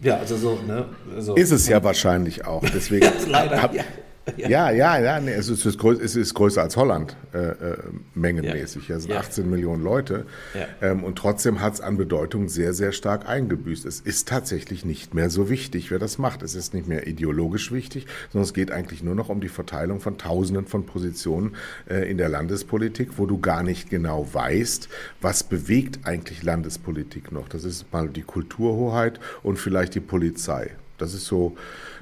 [0.00, 0.86] Ja, also so, ne?
[1.18, 1.34] So.
[1.34, 2.62] Ist es ja wahrscheinlich auch.
[2.74, 3.84] Deswegen leider, hab, ja.
[4.36, 7.76] Ja, ja, ja, nee, es, ist, es ist größer als Holland, äh, äh,
[8.14, 8.88] mengenmäßig.
[8.88, 8.96] Ja.
[8.96, 9.20] Es sind Ja.
[9.20, 10.26] 18 Millionen Leute.
[10.54, 10.66] Ja.
[10.80, 13.84] Ähm, und trotzdem hat es an Bedeutung sehr, sehr stark eingebüßt.
[13.84, 16.42] Es ist tatsächlich nicht mehr so wichtig, wer das macht.
[16.42, 20.00] Es ist nicht mehr ideologisch wichtig, sondern es geht eigentlich nur noch um die Verteilung
[20.00, 21.54] von Tausenden von Positionen
[21.88, 24.88] äh, in der Landespolitik, wo du gar nicht genau weißt,
[25.20, 27.48] was bewegt eigentlich Landespolitik noch.
[27.48, 30.70] Das ist mal die Kulturhoheit und vielleicht die Polizei.
[30.98, 31.56] Das ist so,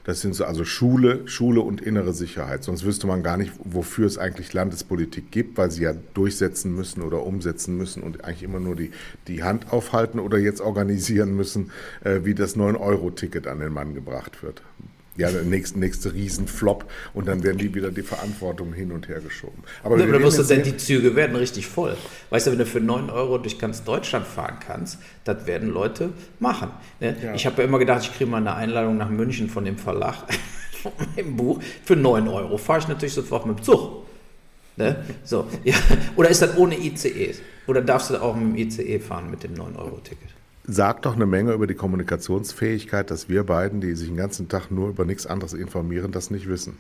[0.05, 2.65] das sind so also Schule, Schule und innere Sicherheit.
[2.65, 7.03] Sonst wüsste man gar nicht, wofür es eigentlich Landespolitik gibt, weil sie ja durchsetzen müssen
[7.03, 8.91] oder umsetzen müssen und eigentlich immer nur die,
[9.29, 11.71] die Hand aufhalten oder jetzt organisieren müssen,
[12.05, 14.63] äh, wie das 9-Euro-Ticket an den Mann gebracht wird.
[15.17, 19.21] Ja, der nächste, nächste Riesenflop und dann werden die wieder die Verantwortung hin und her
[19.21, 19.63] geschoben.
[19.85, 21.97] Aber Ja, musst du jetzt denn, die Züge werden richtig voll.
[22.31, 26.11] Weißt du, wenn du für 9 Euro durch ganz Deutschland fahren kannst, das werden Leute
[26.39, 26.71] machen.
[27.01, 27.15] Ne?
[27.23, 27.35] Ja.
[27.35, 30.25] Ich habe ja immer gedacht, ich kriege mal eine Einladung nach München von dem Verlag,
[30.83, 31.61] von meinem Buch.
[31.85, 34.07] Für 9 Euro fahre ich natürlich sofort mit dem Zug.
[34.77, 35.05] Ne?
[35.25, 35.75] So, ja.
[36.17, 37.35] Oder ist das ohne ICE?
[37.67, 40.31] Oder darfst du auch mit dem ICE fahren mit dem 9-Euro-Ticket?
[40.65, 44.71] Sagt doch eine Menge über die Kommunikationsfähigkeit, dass wir beiden, die sich den ganzen Tag
[44.71, 46.77] nur über nichts anderes informieren, das nicht wissen.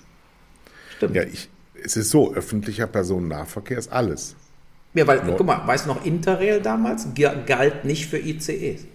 [0.96, 1.16] Stimmt.
[1.16, 1.48] Ja, ich,
[1.82, 4.36] es ist so, öffentlicher Personennahverkehr ist alles.
[4.94, 8.86] Ja, weil, guck mal, weißt du noch, Interrail damals ga- galt nicht für ICEs.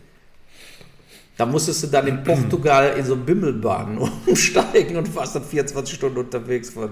[1.37, 6.17] Da musstest du dann in Portugal in so Bimmelbahnen umsteigen und warst dann 24 Stunden
[6.17, 6.89] unterwegs von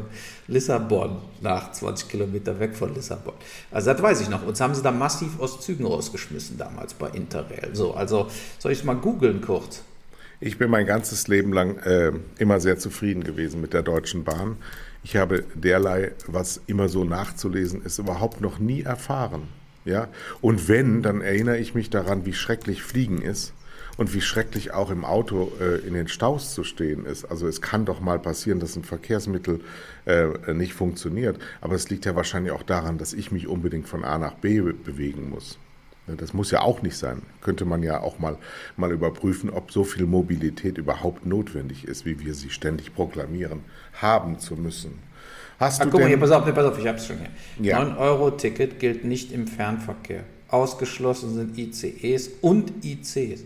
[0.48, 3.34] Lissabon nach 20 Kilometer weg von Lissabon.
[3.72, 4.46] Also das weiß ich noch.
[4.46, 7.72] Uns haben sie da massiv aus Zügen rausgeschmissen damals bei Interrail.
[7.74, 8.28] So, also
[8.60, 9.82] soll ich es mal googeln kurz?
[10.40, 14.58] Ich bin mein ganzes Leben lang äh, immer sehr zufrieden gewesen mit der Deutschen Bahn.
[15.04, 19.44] Ich habe derlei, was immer so nachzulesen ist, überhaupt noch nie erfahren.
[19.86, 20.08] Ja?
[20.42, 23.54] Und wenn, dann erinnere ich mich daran, wie schrecklich Fliegen ist
[23.98, 27.26] und wie schrecklich auch im Auto äh, in den Staus zu stehen ist.
[27.26, 29.62] Also es kann doch mal passieren, dass ein Verkehrsmittel
[30.06, 31.40] äh, nicht funktioniert.
[31.62, 34.60] Aber es liegt ja wahrscheinlich auch daran, dass ich mich unbedingt von A nach B
[34.62, 35.58] be bewegen muss.
[36.08, 37.22] Ne, Das muss ja auch nicht sein.
[37.42, 38.38] Könnte man ja auch mal,
[38.78, 43.62] mal überprüfen, ob so viel Mobilität überhaupt notwendig ist, wie wir sie ständig proklamieren,
[43.94, 45.00] haben zu müssen.
[45.58, 47.30] Hast Ah, du guck mal hier, pass auf, pass auf, ich hab's schon hier.
[47.66, 47.82] Ja.
[47.82, 50.26] 9-Euro-Ticket gilt nicht im Fernverkehr.
[50.50, 53.44] Ausgeschlossen sind ICEs und ICs.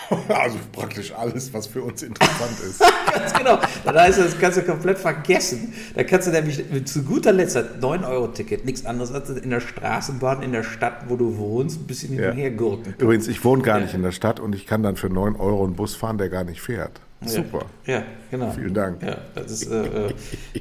[0.28, 2.80] also praktisch alles, was für uns interessant ist.
[3.14, 3.58] Ganz genau.
[3.84, 5.72] Dann heißt das, das kannst du komplett vergessen.
[5.94, 10.42] Da kannst du nämlich zu guter Letzt das 9-Euro-Ticket, nichts anderes als in der Straßenbahn
[10.42, 12.30] in der Stadt, wo du wohnst, ein bisschen hin Ja.
[12.30, 12.94] und her gurken.
[12.98, 15.64] Übrigens, ich wohne gar nicht in der Stadt und ich kann dann für 9 Euro
[15.64, 17.00] einen Bus fahren, der gar nicht fährt.
[17.24, 17.66] Super.
[17.84, 18.52] Ja, genau.
[18.52, 19.02] Vielen Dank.
[19.02, 20.08] Ja, das ist, äh,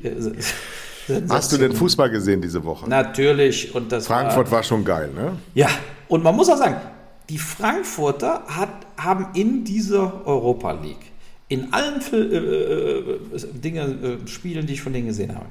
[0.03, 0.31] äh,
[1.29, 2.89] Hast du den Fußball gesehen diese Woche?
[2.89, 3.73] Natürlich.
[3.73, 5.37] Und das Frankfurt war, war schon geil, ne?
[5.53, 5.69] Ja,
[6.07, 6.75] und man muss auch sagen,
[7.29, 11.11] die Frankfurter hat, haben in dieser Europa League,
[11.49, 13.19] in allen äh, äh,
[13.53, 15.47] Dinge, äh, Spielen, die ich von denen gesehen habe,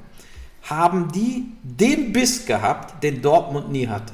[0.63, 4.13] haben die den Biss gehabt, den Dortmund nie hatte.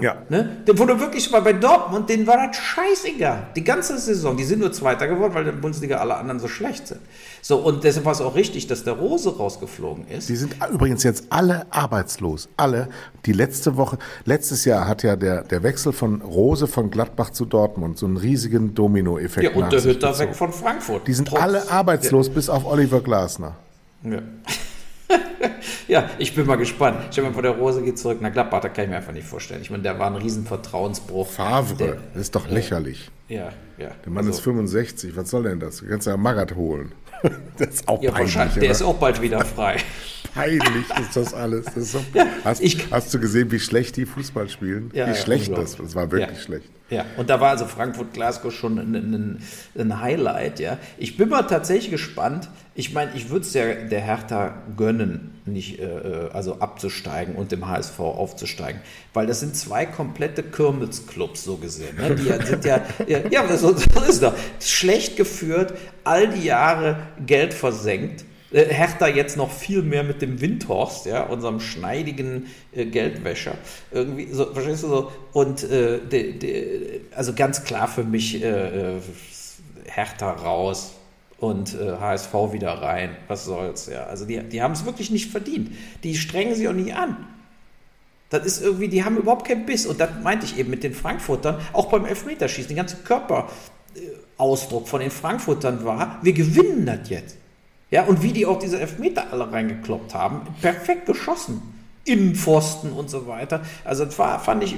[0.00, 0.22] Ja.
[0.28, 0.58] Ne?
[0.74, 3.48] Wo du wirklich war bei Dortmund, denen war das scheißegal.
[3.56, 4.36] Die ganze Saison.
[4.36, 7.00] Die sind nur Zweiter geworden, weil in der Bundesliga alle anderen so schlecht sind.
[7.42, 10.28] So, und deshalb war es auch richtig, dass der Rose rausgeflogen ist.
[10.28, 12.48] Die sind übrigens jetzt alle arbeitslos.
[12.56, 12.90] Alle.
[13.26, 17.44] Die letzte Woche, letztes Jahr hat ja der, der Wechsel von Rose von Gladbach zu
[17.44, 19.52] Dortmund so einen riesigen Domino-Effekt.
[19.52, 21.08] Ja, und der Hütter weg von Frankfurt.
[21.08, 22.34] Die sind Trotz, alle arbeitslos, ja.
[22.34, 23.56] bis auf Oliver Glasner.
[24.04, 24.22] Ja.
[25.92, 26.98] ja, ich bin mal gespannt.
[27.10, 29.12] Stell dir mal vor, der Rose geht zurück nach Gladbach, da kann ich mir einfach
[29.12, 29.62] nicht vorstellen.
[29.62, 31.26] Ich meine, der war ein Riesenvertrauensbruch.
[31.26, 33.10] Favre, der, das ist doch lächerlich.
[33.28, 33.90] Ja, ja.
[34.04, 35.78] Der Mann also, ist 65, was soll denn das?
[35.78, 36.92] Du kannst ja Magat holen.
[37.58, 38.32] Das ist auch ja, peinlich.
[38.32, 38.70] Der oder?
[38.70, 39.78] ist auch bald wieder frei.
[40.34, 41.64] peinlich ist das alles.
[41.64, 44.92] Das ist so, ja, hast, ich, hast, du gesehen, wie schlecht die Fußball spielen?
[44.94, 46.70] Ja, wie schlecht das Das war wirklich schlecht.
[46.90, 49.42] Ja, und da war also Frankfurt-Glasgow schon ein, ein,
[49.78, 50.78] ein, Highlight, ja.
[50.96, 52.48] Ich bin mal tatsächlich gespannt.
[52.74, 57.52] Ich meine, ich würde es ja der Hertha gönnen, nicht, äh, äh also abzusteigen und
[57.52, 58.80] dem HSV aufzusteigen.
[59.12, 61.96] Weil das sind zwei komplette Kirmesclubs, so gesehen.
[61.96, 62.14] Ne?
[62.14, 64.34] Die sind ja, ja, ja so, so ist das.
[64.60, 65.74] Schlecht geführt,
[66.04, 71.60] all die Jahre Geld versenkt Hertha jetzt noch viel mehr mit dem Windhorst, ja, unserem
[71.60, 73.54] schneidigen äh, Geldwäscher.
[73.92, 75.12] Irgendwie so, verstehst du so?
[75.32, 79.00] Und äh, de, de, also ganz klar für mich äh, äh
[79.84, 80.92] Hertha raus
[81.38, 83.16] und HSV äh, wieder rein.
[83.26, 84.04] Was soll's, ja.
[84.04, 85.70] Also die, die haben es wirklich nicht verdient.
[86.04, 87.16] Die strengen sich auch nie an.
[88.30, 89.86] Das ist irgendwie, die haben überhaupt keinen Biss.
[89.86, 95.00] Und das meinte ich eben mit den Frankfurtern, auch beim Elfmeterschießen, den ganzen Körperausdruck von
[95.00, 97.37] den Frankfurtern war, wir gewinnen das jetzt.
[97.90, 101.62] Ja, und wie die auch diese Elfmeter alle reingekloppt haben, perfekt geschossen.
[102.04, 103.62] Innenpfosten und so weiter.
[103.84, 104.74] Also das war, fand ich,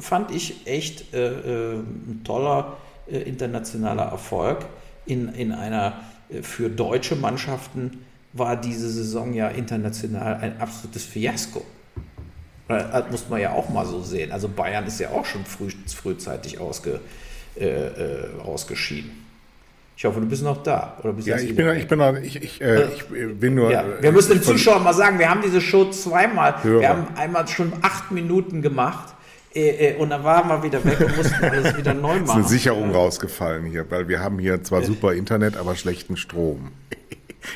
[0.00, 2.76] fand ich echt äh, äh, ein toller
[3.10, 4.66] äh, internationaler Erfolg.
[5.06, 11.62] In, in einer, äh, für deutsche Mannschaften war diese Saison ja international ein absolutes Fiasko.
[12.66, 14.32] Das muss man ja auch mal so sehen.
[14.32, 17.00] Also Bayern ist ja auch schon früh, frühzeitig ausge,
[17.56, 19.23] äh, äh, ausgeschieden.
[19.96, 20.96] Ich hoffe, du bist noch da.
[21.02, 23.04] Oder bist ja, ich bin, ich bin, noch, ich, ich, äh, ich
[23.38, 23.70] bin nur.
[23.70, 26.62] Ja, wir müssen den Zuschauern mal sagen, wir haben diese Show zweimal.
[26.62, 26.80] Hörer.
[26.80, 29.14] Wir haben einmal schon acht Minuten gemacht.
[29.54, 32.22] Äh, äh, und dann waren wir wieder weg und mussten alles wieder neu machen.
[32.22, 36.16] Es ist eine Sicherung rausgefallen hier, weil wir haben hier zwar super Internet, aber schlechten
[36.16, 36.72] Strom.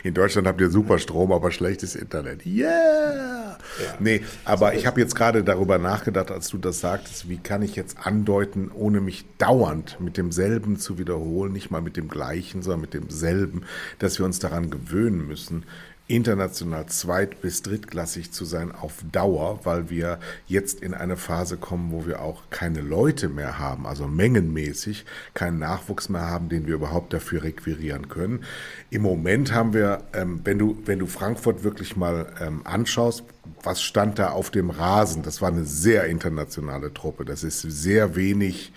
[0.02, 2.44] In Deutschland habt ihr super Strom, aber schlechtes Internet.
[2.46, 3.58] Yeah!
[3.82, 3.94] Ja.
[3.98, 7.76] Nee, aber ich habe jetzt gerade darüber nachgedacht, als du das sagtest, wie kann ich
[7.76, 12.82] jetzt andeuten, ohne mich dauernd mit demselben zu wiederholen, nicht mal mit dem gleichen, sondern
[12.82, 13.62] mit demselben,
[13.98, 15.64] dass wir uns daran gewöhnen müssen,
[16.08, 21.92] international zweit- bis drittklassig zu sein auf Dauer, weil wir jetzt in eine Phase kommen,
[21.92, 25.04] wo wir auch keine Leute mehr haben, also mengenmäßig
[25.34, 28.44] keinen Nachwuchs mehr haben, den wir überhaupt dafür requirieren können.
[28.88, 33.24] Im Moment haben wir, ähm, wenn du wenn du Frankfurt wirklich mal ähm, anschaust,
[33.62, 35.22] was stand da auf dem Rasen?
[35.22, 37.26] Das war eine sehr internationale Truppe.
[37.26, 38.72] Das ist sehr wenig,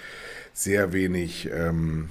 [0.53, 1.49] sehr wenig.
[1.53, 2.09] Ähm,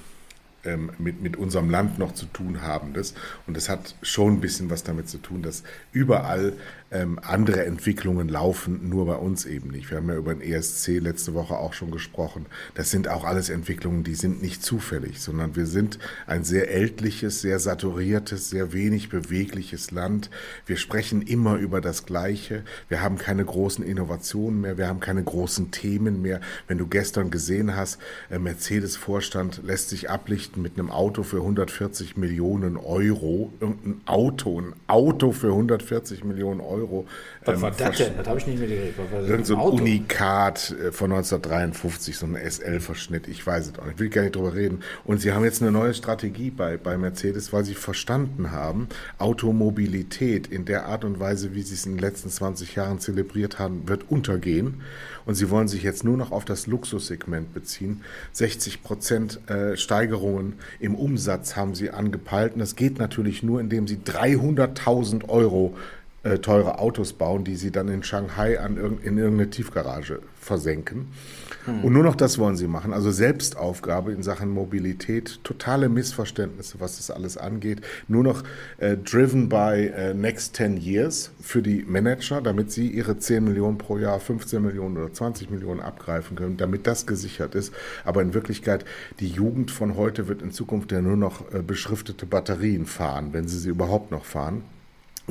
[0.64, 2.92] ähm, mit, mit unserem Land noch zu tun haben.
[2.92, 3.14] Das.
[3.46, 6.54] Und das hat schon ein bisschen was damit zu tun, dass überall
[6.90, 9.90] ähm, andere Entwicklungen laufen, nur bei uns eben nicht.
[9.90, 12.46] Wir haben ja über den ESC letzte Woche auch schon gesprochen.
[12.74, 17.40] Das sind auch alles Entwicklungen, die sind nicht zufällig, sondern wir sind ein sehr ältliches,
[17.40, 20.30] sehr saturiertes, sehr wenig bewegliches Land.
[20.66, 22.64] Wir sprechen immer über das Gleiche.
[22.88, 24.76] Wir haben keine großen Innovationen mehr.
[24.76, 26.40] Wir haben keine großen Themen mehr.
[26.66, 32.16] Wenn du gestern gesehen hast, äh, Mercedes-Vorstand lässt sich ablichten mit einem Auto für 140
[32.16, 33.52] Millionen Euro.
[33.60, 36.79] Irgendein Auto, ein Auto für 140 Millionen Euro.
[36.80, 37.06] Euro.
[37.44, 38.16] Was ähm, war das denn?
[38.16, 38.98] Das habe ich nicht mitgekriegt.
[39.28, 39.76] Irgend so ein Auto?
[39.76, 44.22] Unikat äh, von 1953, so ein SL-Verschnitt, ich weiß es auch nicht, ich will gar
[44.22, 44.80] nicht drüber reden.
[45.04, 50.46] Und sie haben jetzt eine neue Strategie bei, bei Mercedes, weil sie verstanden haben, Automobilität
[50.46, 53.88] in der Art und Weise, wie sie es in den letzten 20 Jahren zelebriert haben,
[53.88, 54.82] wird untergehen.
[55.26, 58.02] Und sie wollen sich jetzt nur noch auf das Luxussegment beziehen.
[58.32, 62.54] 60 Prozent äh, Steigerungen im Umsatz haben sie angepeilt.
[62.54, 65.76] Und das geht natürlich nur, indem sie 300.000 Euro
[66.22, 71.08] äh, teure Autos bauen, die sie dann in Shanghai an irg in irgendeine Tiefgarage versenken.
[71.64, 71.84] Hm.
[71.84, 72.92] Und nur noch das wollen sie machen.
[72.92, 77.80] Also Selbstaufgabe in Sachen Mobilität, totale Missverständnisse, was das alles angeht.
[78.08, 78.42] Nur noch
[78.78, 83.78] äh, driven by äh, next 10 years für die Manager, damit sie ihre 10 Millionen
[83.78, 87.72] pro Jahr, 15 Millionen oder 20 Millionen abgreifen können, damit das gesichert ist.
[88.04, 88.84] Aber in Wirklichkeit,
[89.20, 93.48] die Jugend von heute wird in Zukunft ja nur noch äh, beschriftete Batterien fahren, wenn
[93.48, 94.64] sie sie überhaupt noch fahren.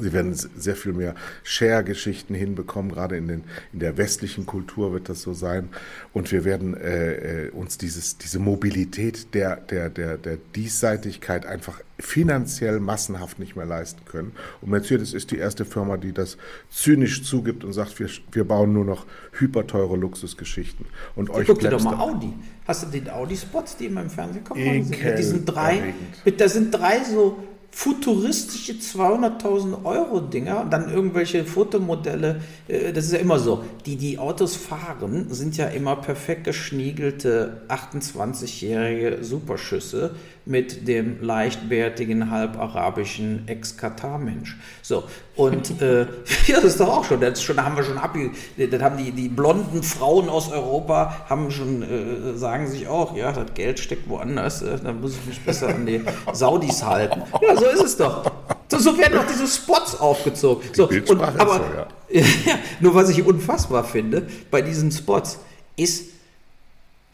[0.01, 3.43] Sie werden sehr viel mehr Share-Geschichten hinbekommen, gerade in, den,
[3.73, 5.69] in der westlichen Kultur wird das so sein.
[6.13, 11.81] Und wir werden äh, äh, uns dieses, diese Mobilität der, der, der, der Diesseitigkeit einfach
[11.99, 14.31] finanziell massenhaft nicht mehr leisten können.
[14.61, 16.37] Und Mercedes ist die erste Firma, die das
[16.69, 20.85] zynisch zugibt und sagt, wir, wir bauen nur noch hyperteure Luxusgeschichten.
[21.15, 22.33] Und euch Guck dir doch mal Audi.
[22.65, 24.89] Hast du den Audi-Spots, die immer im Fernsehen kommen?
[24.89, 25.93] Mit diesen drei,
[26.23, 27.43] mit, da sind drei so
[27.79, 33.95] futuristische 200.000 Euro Dinger und dann irgendwelche Fotomodelle, äh, das ist ja immer so, die
[33.95, 40.11] die Autos fahren, sind ja immer perfekt geschniegelte 28-jährige Superschüsse
[40.45, 44.57] mit dem leichtbärtigen, halbarabischen Ex-Katar-Mensch.
[44.81, 45.03] So,
[45.35, 46.01] und äh,
[46.47, 48.17] ja, das ist doch auch schon, das, schon, da haben wir schon ab,
[48.57, 53.31] das haben die, die blonden Frauen aus Europa, haben schon, äh, sagen sich auch, ja,
[53.31, 56.01] das Geld steckt woanders, äh, da muss ich mich besser an die
[56.33, 57.21] Saudis halten.
[57.41, 58.31] Ja, so ist es doch.
[58.69, 60.69] So, so werden doch diese Spots aufgezogen.
[60.73, 61.61] So, und, aber
[62.09, 62.23] so, ja.
[62.79, 65.39] nur was ich unfassbar finde bei diesen Spots
[65.75, 66.05] ist,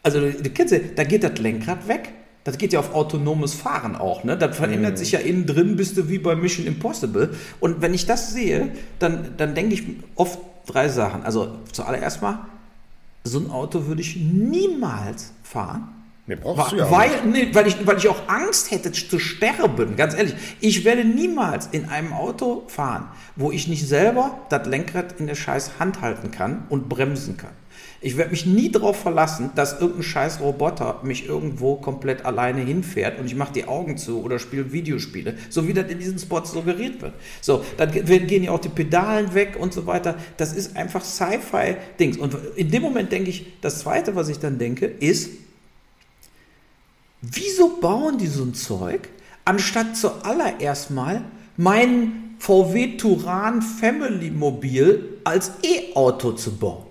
[0.02, 2.12] also du kennst ja, da geht das Lenkrad weg
[2.46, 4.38] das geht ja auf autonomes Fahren auch, ne?
[4.38, 4.96] Das verändert mhm.
[4.98, 7.34] sich ja innen drin, bist du wie bei Mission Impossible.
[7.58, 9.82] Und wenn ich das sehe, dann, dann denke ich
[10.14, 11.24] oft drei Sachen.
[11.24, 12.46] Also zuallererst mal,
[13.24, 15.88] so ein Auto würde ich niemals fahren.
[16.26, 19.94] Nee, brauchst du ja weil, nee, weil, ich, weil ich auch Angst hätte zu sterben,
[19.96, 20.34] ganz ehrlich.
[20.60, 25.36] Ich werde niemals in einem Auto fahren, wo ich nicht selber das Lenkrad in der
[25.36, 27.52] scheiß Hand halten kann und bremsen kann.
[28.00, 33.18] Ich werde mich nie darauf verlassen, dass irgendein scheiß Roboter mich irgendwo komplett alleine hinfährt
[33.18, 36.52] und ich mache die Augen zu oder spiele Videospiele, so wie das in diesen Spots
[36.52, 37.14] suggeriert wird.
[37.40, 40.16] So, dann gehen ja auch die Pedalen weg und so weiter.
[40.36, 42.18] Das ist einfach Sci-Fi-Dings.
[42.18, 45.30] Und in dem Moment denke ich, das Zweite, was ich dann denke, ist,
[47.20, 49.08] wieso bauen die so ein Zeug,
[49.44, 51.24] anstatt zuallererst mal
[51.56, 56.85] meinen VW Turan Family Mobil als E-Auto zu bauen?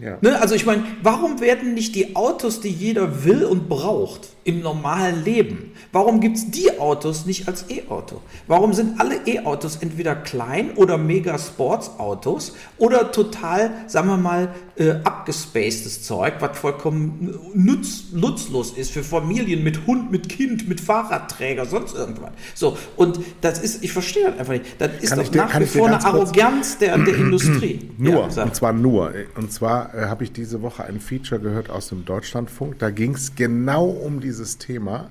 [0.00, 0.16] Ja.
[0.20, 4.62] Ne, also ich meine, warum werden nicht die Autos, die jeder will und braucht im
[4.62, 8.22] normalen Leben, warum gibt es die Autos nicht als E-Auto?
[8.46, 14.92] Warum sind alle E-Autos entweder klein oder mega Sports-Autos oder total, sagen wir mal, äh,
[15.02, 21.66] abgespacedes Zeug, was vollkommen nutz, nutzlos ist für Familien mit Hund, mit Kind, mit Fahrradträger,
[21.66, 22.30] sonst irgendwas.
[22.54, 24.64] So, und das ist, ich verstehe das einfach nicht.
[24.78, 27.90] Das ist kann doch dir, nach wie vor eine Arroganz der, der Industrie.
[27.98, 29.12] Nur, ja, und zwar nur.
[29.36, 32.78] Und zwar äh, habe ich diese Woche ein Feature gehört aus dem Deutschlandfunk.
[32.78, 35.10] Da ging es genau um dieses Thema,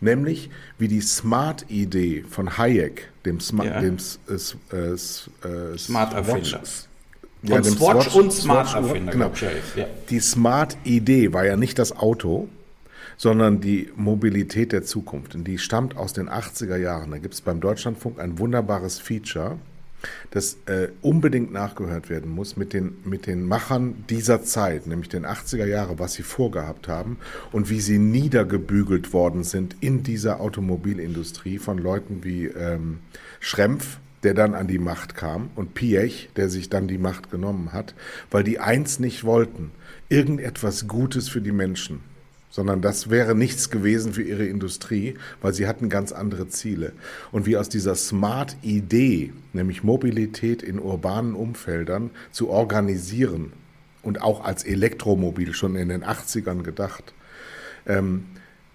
[0.00, 3.80] nämlich wie die Smart-Idee von Hayek, dem, Sma ja.
[3.80, 3.96] dem
[4.28, 6.62] äh, äh, äh, Smart-Erfinder.
[7.44, 9.12] Ja, und Swatch, Swatch und Smart-Erfinder.
[9.12, 9.32] Genau.
[9.76, 9.86] Ja.
[10.10, 12.48] Die Smart-Idee war ja nicht das Auto,
[13.16, 15.34] sondern die Mobilität der Zukunft.
[15.34, 17.10] Und die stammt aus den 80er Jahren.
[17.10, 19.58] Da gibt es beim Deutschlandfunk ein wunderbares Feature
[20.30, 25.26] das äh, unbedingt nachgehört werden muss mit den, mit den Machern dieser Zeit, nämlich den
[25.26, 27.18] 80er Jahre, was sie vorgehabt haben
[27.52, 32.98] und wie sie niedergebügelt worden sind in dieser Automobilindustrie von Leuten wie ähm,
[33.40, 37.72] Schrempf, der dann an die Macht kam, und Piech, der sich dann die Macht genommen
[37.72, 37.94] hat,
[38.30, 39.72] weil die eins nicht wollten,
[40.08, 42.00] irgendetwas Gutes für die Menschen
[42.52, 46.92] sondern das wäre nichts gewesen für ihre Industrie, weil sie hatten ganz andere Ziele.
[47.32, 53.54] Und wie aus dieser Smart-Idee, nämlich Mobilität in urbanen Umfeldern zu organisieren
[54.02, 57.14] und auch als Elektromobil schon in den 80ern gedacht,
[57.86, 58.26] ähm,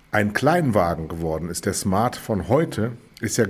[0.09, 1.67] ein Kleinwagen geworden ist.
[1.67, 3.45] Der Smart von heute ist ja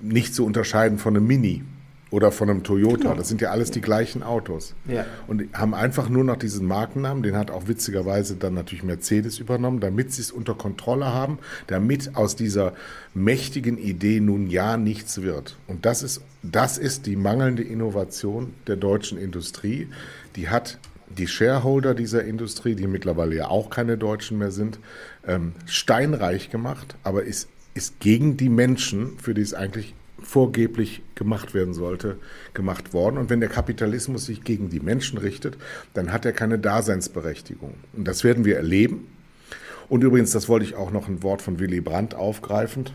[0.00, 1.62] nicht zu unterscheiden von einem Mini
[2.10, 2.96] oder von einem Toyota.
[2.96, 3.14] Genau.
[3.14, 4.74] Das sind ja alles die gleichen Autos.
[4.86, 5.04] Ja.
[5.26, 9.80] Und haben einfach nur noch diesen Markennamen, den hat auch witzigerweise dann natürlich Mercedes übernommen,
[9.80, 12.72] damit sie es unter Kontrolle haben, damit aus dieser
[13.14, 15.56] mächtigen Idee nun ja nichts wird.
[15.66, 19.88] Und das ist, das ist die mangelnde Innovation der deutschen Industrie.
[20.36, 20.78] Die hat
[21.16, 24.78] die Shareholder dieser Industrie, die mittlerweile ja auch keine Deutschen mehr sind,
[25.26, 29.94] ähm, steinreich gemacht, aber ist, ist gegen die Menschen, für die es eigentlich
[30.28, 32.18] vorgeblich gemacht werden sollte,
[32.52, 33.16] gemacht worden.
[33.16, 35.56] Und wenn der Kapitalismus sich gegen die Menschen richtet,
[35.94, 37.72] dann hat er keine Daseinsberechtigung.
[37.94, 39.06] Und das werden wir erleben.
[39.88, 42.92] Und übrigens, das wollte ich auch noch ein Wort von Willy Brandt aufgreifend.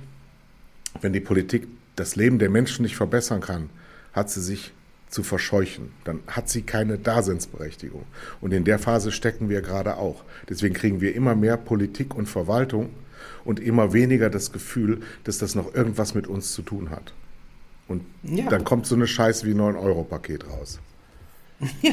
[1.01, 3.71] Wenn die Politik das Leben der Menschen nicht verbessern kann,
[4.13, 4.71] hat sie sich
[5.09, 5.91] zu verscheuchen.
[6.03, 8.03] Dann hat sie keine Daseinsberechtigung.
[8.41, 10.23] Und in der Phase stecken wir gerade auch.
[10.49, 12.91] Deswegen kriegen wir immer mehr Politik und Verwaltung
[13.43, 17.11] und immer weniger das Gefühl, dass das noch irgendwas mit uns zu tun hat.
[17.87, 18.47] Und ja.
[18.49, 20.79] dann kommt so eine Scheiße wie 9-Euro-Paket raus.
[21.81, 21.91] Ja,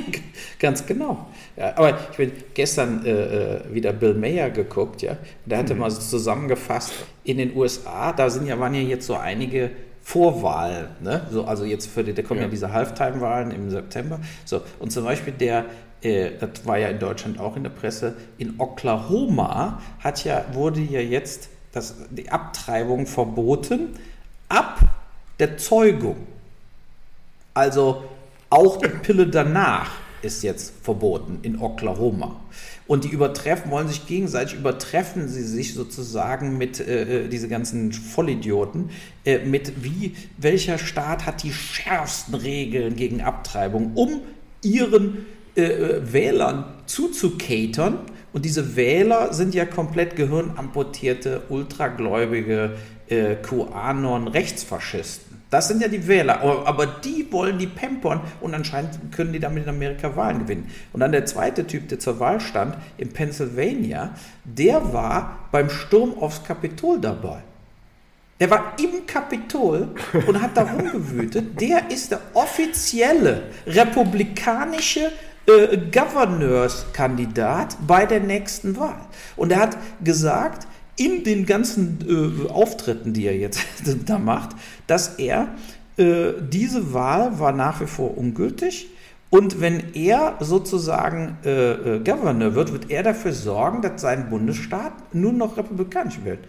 [0.59, 1.27] ganz genau.
[1.57, 3.11] Ja, aber ich bin gestern äh,
[3.57, 5.17] äh, wieder Bill Mayer geguckt, ja.
[5.47, 5.81] Der hatte mhm.
[5.81, 9.71] mal so zusammengefasst, in den USA, da sind ja, waren ja jetzt so einige
[10.03, 11.27] Vorwahl, ne?
[11.31, 14.21] so, also jetzt für die, da kommen ja, ja diese Halftime-Wahlen im September.
[14.45, 15.67] So, und zum Beispiel der,
[16.03, 20.81] äh, das war ja in Deutschland auch in der Presse, in Oklahoma hat ja, wurde
[20.81, 23.91] ja jetzt das, die Abtreibung verboten
[24.49, 24.81] ab
[25.41, 26.17] der Zeugung.
[27.55, 28.05] Also
[28.51, 29.91] auch die Pille danach
[30.23, 32.41] ist jetzt verboten in Oklahoma.
[32.87, 37.93] Und die übertreffen, wollen sich gegenseitig übertreffen, sie sich sozusagen mit äh, äh, diese ganzen
[37.93, 38.91] Vollidioten,
[39.25, 44.23] äh, mit wie, welcher Staat hat die schärfsten Regeln gegen Abtreibung, um
[44.63, 45.25] ihren
[45.57, 48.01] äh, äh Wählern zuzukatern.
[48.33, 52.77] Und diese Wähler sind ja komplett gehirnamputierte, ultragläubige
[53.09, 55.30] äh, QAnon-Rechtsfaschisten.
[55.51, 59.65] Das sind ja die Wähler, aber die wollen die pampern und anscheinend können die damit
[59.65, 60.71] in Amerika Wahlen gewinnen.
[60.93, 66.17] Und dann der zweite Typ, der zur Wahl stand in Pennsylvania, der war beim Sturm
[66.21, 67.39] aufs Kapitol dabei.
[68.39, 69.89] Der war im Kapitol
[70.27, 71.61] und hat da rumgewütet.
[71.61, 75.11] Der ist der offizielle republikanische
[75.47, 79.01] äh, Gouverneurskandidat bei der nächsten Wahl.
[79.37, 80.67] Und er hat gesagt,
[81.01, 83.61] in den ganzen äh, Auftritten, die er jetzt
[84.07, 84.51] da macht,
[84.87, 85.49] dass er
[85.97, 88.91] äh, diese Wahl war nach wie vor ungültig.
[89.31, 95.15] Und wenn er sozusagen äh, äh, Governor wird, wird er dafür sorgen, dass sein Bundesstaat
[95.15, 96.41] nur noch republikanisch wird.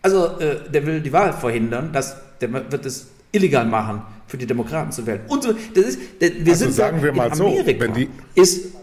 [0.00, 4.46] Also äh, der will die Wahl verhindern, dass der wird es illegal machen, für die
[4.46, 5.20] Demokraten zu wählen.
[5.28, 8.00] Und so, das ist, wir also sind sagen wir mal Amerika, so,
[8.34, 8.74] ist,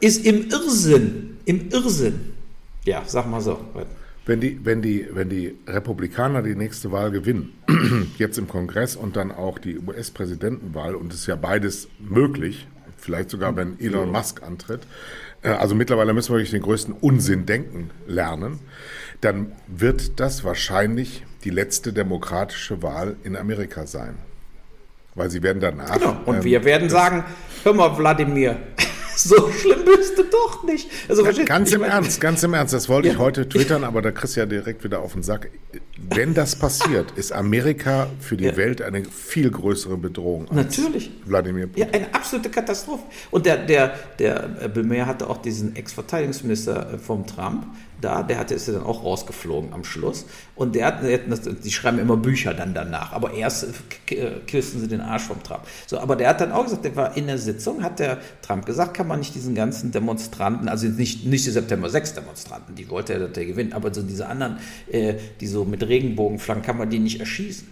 [0.00, 2.34] ist im Irrsinn, im Irrsinn.
[2.84, 3.58] Ja, sag mal so.
[4.28, 7.54] Wenn die, wenn, die, wenn die Republikaner die nächste Wahl gewinnen,
[8.18, 12.68] jetzt im Kongress und dann auch die US-Präsidentenwahl, und es ist ja beides möglich,
[12.98, 14.86] vielleicht sogar wenn Elon Musk antritt,
[15.40, 18.58] äh, also mittlerweile müssen wir wirklich den größten Unsinn denken lernen,
[19.22, 24.16] dann wird das wahrscheinlich die letzte demokratische Wahl in Amerika sein.
[25.14, 25.98] Weil sie werden danach.
[25.98, 26.20] Genau.
[26.26, 27.24] Und ähm, wir werden sagen,
[27.64, 28.58] hör mal, Wladimir,
[29.18, 30.88] so schlimm bist du doch nicht.
[31.08, 33.14] Also, ja, ganz im Ernst, ganz im Ernst, das wollte ja.
[33.14, 35.50] ich heute twittern, aber da kriegst du ja direkt wieder auf den Sack.
[36.10, 38.56] Wenn das passiert, ist Amerika für die ja.
[38.56, 40.46] Welt eine viel größere Bedrohung.
[40.52, 41.10] Natürlich.
[41.24, 41.82] Wladimir Putin.
[41.82, 43.02] Ja, eine absolute Katastrophe.
[43.30, 47.66] Und der, der, der Bemer hatte auch diesen Ex-Verteidigungsminister äh, vom Trump,
[48.00, 50.26] da, der hatte, ist ja dann auch rausgeflogen am Schluss.
[50.54, 53.66] Und der hat, die schreiben immer Bücher dann danach, aber erst
[54.46, 55.62] küssen sie den Arsch vom Trump.
[55.86, 58.66] So, aber der hat dann auch gesagt, der war in der Sitzung, hat der Trump
[58.66, 62.88] gesagt, kann man nicht diesen ganzen Demonstranten, also nicht, nicht die September 6 Demonstranten, die
[62.88, 64.58] wollte er, dass der gewinnt, aber so diese anderen,
[64.90, 67.68] äh, die so mit Regenbogenflaggen, kann man die nicht erschießen.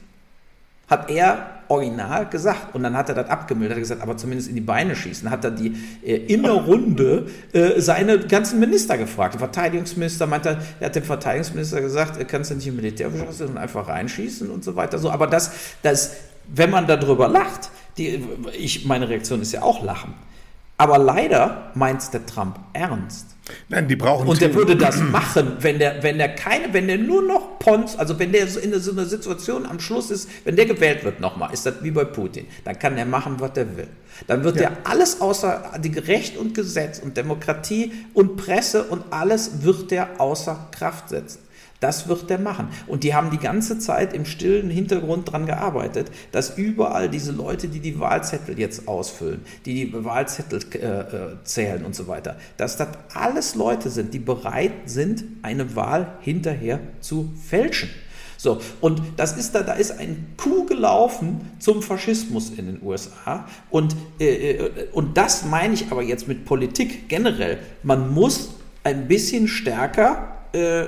[0.89, 2.75] Hat er original gesagt.
[2.75, 5.31] Und dann hat er das abgemildert, hat gesagt, aber zumindest in die Beine schießen.
[5.31, 5.75] Hat er die
[6.05, 9.35] äh, in der Runde äh, seine ganzen Minister gefragt.
[9.35, 13.57] Der Verteidigungsminister meinte, er hat dem Verteidigungsminister gesagt, er kannst du nicht im Militärbeschluss und
[13.59, 14.99] einfach reinschießen und so weiter.
[14.99, 16.17] So, aber das, das,
[16.47, 18.23] wenn man darüber lacht, die,
[18.57, 20.15] ich, meine Reaktion ist ja auch lachen.
[20.79, 23.36] Aber leider meint der Trump ernst.
[23.69, 26.99] Nein, die brauchen Und der würde das machen, wenn der, wenn der keine, wenn der
[26.99, 30.67] nur noch Pons, also wenn der in so einer Situation am Schluss ist, wenn der
[30.67, 33.89] gewählt wird nochmal, ist das wie bei Putin, dann kann er machen, was er will.
[34.27, 34.71] Dann wird ja.
[34.71, 40.21] er alles außer die Recht und Gesetz und Demokratie und Presse und alles wird er
[40.21, 41.46] außer Kraft setzen.
[41.81, 42.69] Das wird der machen.
[42.87, 47.69] Und die haben die ganze Zeit im stillen Hintergrund daran gearbeitet, dass überall diese Leute,
[47.69, 52.77] die die Wahlzettel jetzt ausfüllen, die die Wahlzettel äh, äh, zählen und so weiter, dass
[52.77, 57.91] das alles Leute sind, die bereit sind, eine Wahl hinterher zu fälschen.
[58.39, 63.47] So, und das ist da, da ist ein Coup gelaufen zum Faschismus in den USA.
[63.71, 67.59] Und, äh, äh, und das meine ich aber jetzt mit Politik generell.
[67.83, 68.55] Man muss
[68.85, 70.87] ein bisschen stärker äh,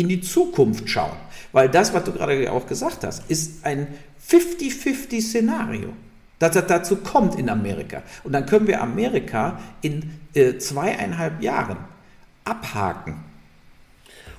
[0.00, 1.16] in die Zukunft schauen.
[1.52, 3.86] Weil das, was du gerade auch gesagt hast, ist ein
[4.28, 5.92] 50-50-Szenario,
[6.38, 8.02] dass das dazu kommt in Amerika.
[8.24, 11.78] Und dann können wir Amerika in äh, zweieinhalb Jahren
[12.44, 13.16] abhaken.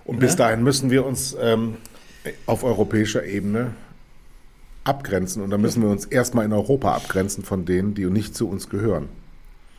[0.03, 0.37] Und bis ne?
[0.37, 1.77] dahin müssen wir uns ähm,
[2.45, 3.71] auf europäischer Ebene
[4.83, 5.43] abgrenzen.
[5.43, 8.69] Und dann müssen wir uns erstmal in Europa abgrenzen von denen, die nicht zu uns
[8.69, 9.09] gehören.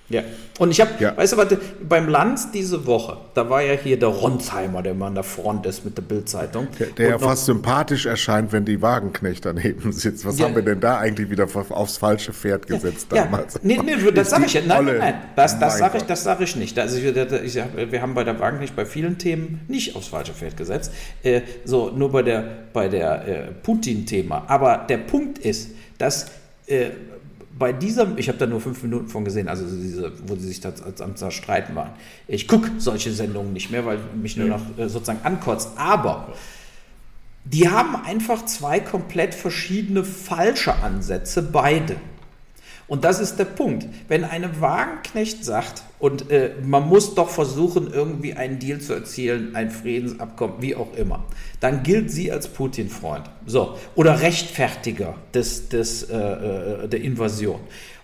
[0.08, 0.22] Ja.
[0.58, 1.16] Und ich habe, ja.
[1.16, 1.48] weißt du was,
[1.88, 5.64] beim Lanz diese Woche, da war ja hier der Ronsheimer, der immer an der Front
[5.64, 6.68] ist mit der Bildzeitung.
[6.78, 10.26] Der, der ja fast sympathisch erscheint, wenn die Wagenknecht daneben sitzt.
[10.26, 10.46] Was ja.
[10.46, 13.24] haben wir denn da eigentlich wieder aufs falsche Pferd gesetzt ja.
[13.24, 13.54] damals?
[13.54, 13.60] Ja.
[13.62, 14.60] Nee, nee, das sage ich ja.
[14.66, 16.78] Nein, nein, nein, das, das sage ich, sag ich nicht.
[16.78, 20.56] Also ich, ich, wir haben bei der Wagenknecht bei vielen Themen nicht aufs falsche Pferd
[20.56, 20.92] gesetzt.
[21.22, 24.44] Äh, so, nur bei der, bei der äh, Putin-Thema.
[24.48, 26.26] Aber der Punkt ist, dass
[26.66, 26.90] äh,
[27.62, 30.58] bei dieser, ich habe da nur fünf Minuten von gesehen, also diese, wo sie sich
[30.58, 31.92] da am zerstreiten waren.
[32.26, 35.70] Ich gucke solche Sendungen nicht mehr, weil mich nur noch äh, sozusagen ankotzt.
[35.76, 36.34] Aber
[37.44, 41.98] die haben einfach zwei komplett verschiedene falsche Ansätze, beide.
[42.92, 43.86] Und das ist der Punkt.
[44.08, 49.56] Wenn eine Wagenknecht sagt, und äh, man muss doch versuchen, irgendwie einen Deal zu erzielen,
[49.56, 51.24] ein Friedensabkommen, wie auch immer,
[51.60, 53.30] dann gilt sie als Putin-Freund.
[53.46, 53.78] So.
[53.94, 57.60] Oder Rechtfertiger des, des, äh, äh der Invasion.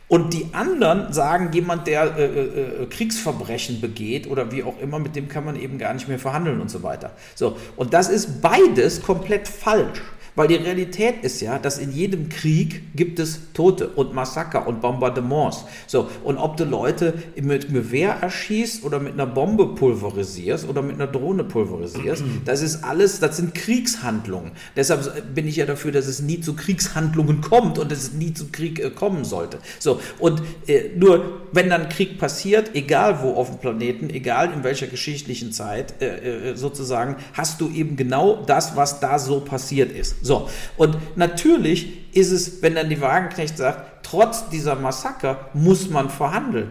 [0.09, 5.17] Und die anderen sagen, jemand, der äh, äh, Kriegsverbrechen begeht oder wie auch immer, mit
[5.17, 7.11] dem kann man eben gar nicht mehr verhandeln und so weiter.
[7.35, 10.01] So, und das ist beides komplett falsch.
[10.39, 14.81] Weil die Realität ist ja, dass in jedem Krieg gibt es Tote und Massaker und
[14.81, 15.65] Bombardements.
[15.89, 20.81] So, und ob du Leute mit einem Gewehr erschießt oder mit einer Bombe pulverisierst oder
[20.81, 24.53] mit einer Drohne pulverisierst, das ist alles, das sind Kriegshandlungen.
[24.77, 28.33] Deshalb bin ich ja dafür, dass es nie zu Kriegshandlungen kommt und dass es nie
[28.33, 29.59] zu Krieg äh, kommen sollte.
[29.81, 34.63] So, und äh, nur wenn dann Krieg passiert, egal wo auf dem Planeten, egal in
[34.63, 39.91] welcher geschichtlichen Zeit, äh, äh sozusagen, hast du eben genau das, was da so passiert
[39.91, 40.28] ist.
[40.29, 46.11] So, und natürlich ist es, wenn dann die Wagenknecht sagt, trotz dieser Massaker muss man
[46.11, 46.69] verhandeln.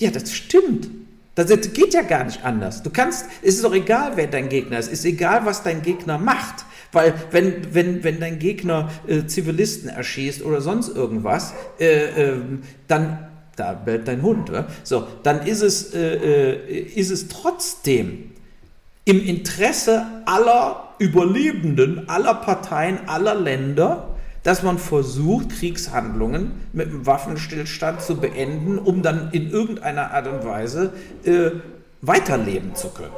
[0.00, 0.88] Ja, das stimmt.
[1.36, 2.82] Das geht ja gar nicht anders.
[2.82, 5.82] Du kannst, es ist doch egal, wer dein Gegner ist, es ist egal, was dein
[5.82, 6.64] Gegner macht.
[6.90, 12.40] Weil wenn, wenn, wenn dein Gegner äh, Zivilisten erschießt oder sonst irgendwas, äh, äh,
[12.88, 14.66] dann, da bellt dein Hund, oder?
[14.82, 18.32] so, dann ist es, äh, äh, ist es trotzdem
[19.08, 24.08] im Interesse aller Überlebenden aller Parteien, aller Länder,
[24.42, 30.44] dass man versucht, Kriegshandlungen mit einem Waffenstillstand zu beenden, um dann in irgendeiner Art und
[30.44, 30.92] Weise
[31.24, 31.52] äh,
[32.02, 33.12] weiterleben zu können.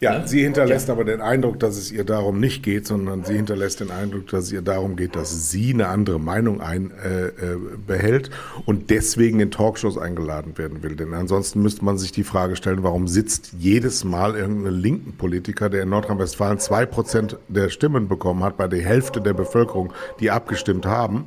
[0.00, 0.28] Ja, ne?
[0.28, 0.94] sie hinterlässt ja.
[0.94, 4.44] aber den Eindruck, dass es ihr darum nicht geht, sondern sie hinterlässt den Eindruck, dass
[4.44, 8.30] es ihr darum geht, dass sie eine andere Meinung ein, äh, äh, behält
[8.66, 10.96] und deswegen in Talkshows eingeladen werden will.
[10.96, 15.70] Denn ansonsten müsste man sich die Frage stellen, warum sitzt jedes Mal irgendein linken Politiker,
[15.70, 20.30] der in Nordrhein-Westfalen zwei Prozent der Stimmen bekommen hat, bei der Hälfte der Bevölkerung, die
[20.30, 21.26] abgestimmt haben.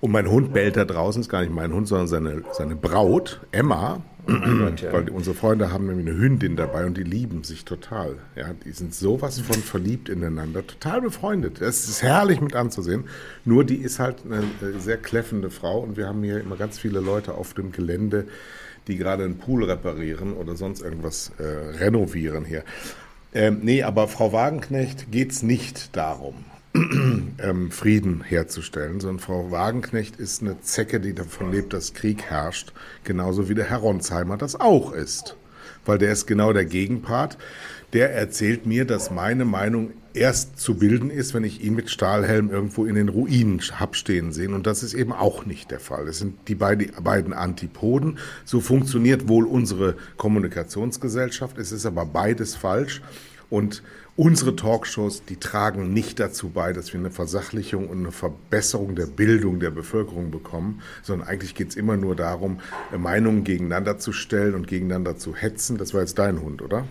[0.00, 3.40] Und mein Hund bellt da draußen, ist gar nicht mein Hund, sondern seine, seine Braut,
[3.52, 4.92] Emma, Oh Gott, ja.
[4.92, 8.16] Weil unsere Freunde haben nämlich eine Hündin dabei und die lieben sich total.
[8.36, 11.60] Ja, die sind sowas von verliebt ineinander, total befreundet.
[11.60, 13.04] Es ist herrlich mit anzusehen.
[13.44, 14.44] Nur die ist halt eine
[14.78, 18.26] sehr kläffende Frau und wir haben hier immer ganz viele Leute auf dem Gelände,
[18.86, 22.62] die gerade einen Pool reparieren oder sonst irgendwas äh, renovieren hier.
[23.34, 26.44] Ähm, nee, aber Frau Wagenknecht geht es nicht darum.
[27.38, 32.72] ähm, Frieden herzustellen, sondern Frau Wagenknecht ist eine Zecke, die davon lebt, dass Krieg herrscht,
[33.04, 35.36] genauso wie der Herr Ronsheimer das auch ist.
[35.84, 37.36] Weil der ist genau der Gegenpart.
[37.92, 42.50] Der erzählt mir, dass meine Meinung erst zu bilden ist, wenn ich ihn mit Stahlhelm
[42.50, 44.54] irgendwo in den Ruinen hab stehen sehen.
[44.54, 46.06] Und das ist eben auch nicht der Fall.
[46.06, 48.18] Das sind die beiden Antipoden.
[48.44, 51.58] So funktioniert wohl unsere Kommunikationsgesellschaft.
[51.58, 53.02] Es ist aber beides falsch.
[53.52, 53.82] Und
[54.14, 59.06] Unsere Talkshows, die tragen nicht dazu bei, dass wir eine Versachlichung und eine Verbesserung der
[59.06, 62.60] Bildung der Bevölkerung bekommen, sondern eigentlich geht es immer nur darum,
[62.94, 65.78] Meinungen gegeneinander zu stellen und gegeneinander zu hetzen.
[65.78, 66.84] Das war jetzt dein Hund, oder?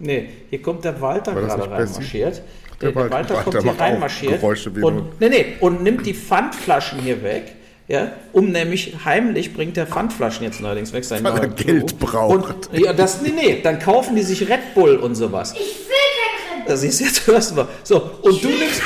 [0.00, 2.42] Nee, hier kommt der Walter gerade reinmarschiert.
[2.80, 4.42] Der, der, Walter, Walter kommt hier reinmarschiert
[4.82, 7.54] und, nee, nee, und nimmt die Pfandflaschen hier weg.
[7.86, 12.68] Ja, um nämlich heimlich bringt der Pfandflaschen jetzt neuerdings weg sein Weil er Geld braucht.
[12.68, 15.52] Und, ja, das, nee, nee, dann kaufen die sich Red Bull und sowas.
[15.52, 16.72] Ich will kein Red Bull.
[16.72, 17.68] Das ist jetzt hörst du mal.
[17.82, 18.80] So, und ich du nimmst.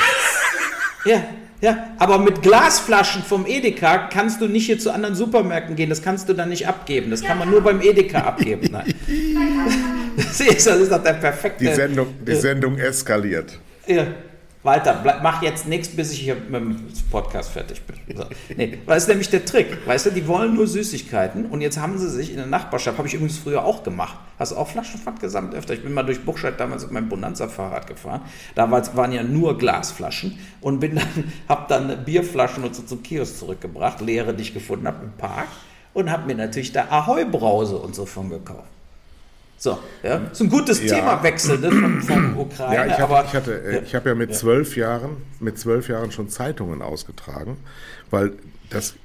[1.05, 1.23] Ja,
[1.61, 5.89] ja, aber mit Glasflaschen vom Edeka kannst du nicht hier zu anderen Supermärkten gehen.
[5.89, 7.09] Das kannst du dann nicht abgeben.
[7.11, 7.29] Das ja.
[7.29, 8.69] kann man nur beim Edeka abgeben.
[8.71, 8.93] Nein.
[10.17, 11.63] das, ist, das ist doch der perfekte.
[11.63, 13.59] Die Sendung, die Sendung eskaliert.
[13.87, 14.07] Ja.
[14.61, 18.17] Walter, bleib, mach jetzt nichts, bis ich hier mit dem Podcast fertig bin.
[18.17, 18.25] So.
[18.57, 19.87] Nee, das ist nämlich der Trick.
[19.87, 23.07] Weißt du, die wollen nur Süßigkeiten und jetzt haben sie sich in der Nachbarschaft, habe
[23.07, 24.17] ich übrigens früher auch gemacht.
[24.37, 25.75] Hast du auch Flaschenpfand gesammelt öfter?
[25.75, 28.21] Ich bin mal durch Buchscheid damals mit meinem Bonanza-Fahrrad gefahren.
[28.55, 33.37] Damals waren ja nur Glasflaschen und bin dann, habe dann Bierflaschen und so zum Kiosk
[33.37, 35.47] zurückgebracht, leere, die ich gefunden habe im Park
[35.93, 38.67] und habe mir natürlich da Ahoi-Brause und so von gekauft.
[39.61, 40.95] So, ja, das ist ein gutes ja.
[40.95, 42.75] Themawechsel ne, von, von Ukraine.
[42.75, 43.81] Ja, ich, hatte, aber, ich, hatte, äh, ja.
[43.81, 47.57] ich habe ja mit zwölf Jahren, mit zwölf Jahren schon Zeitungen ausgetragen,
[48.09, 48.31] weil
[48.69, 48.95] das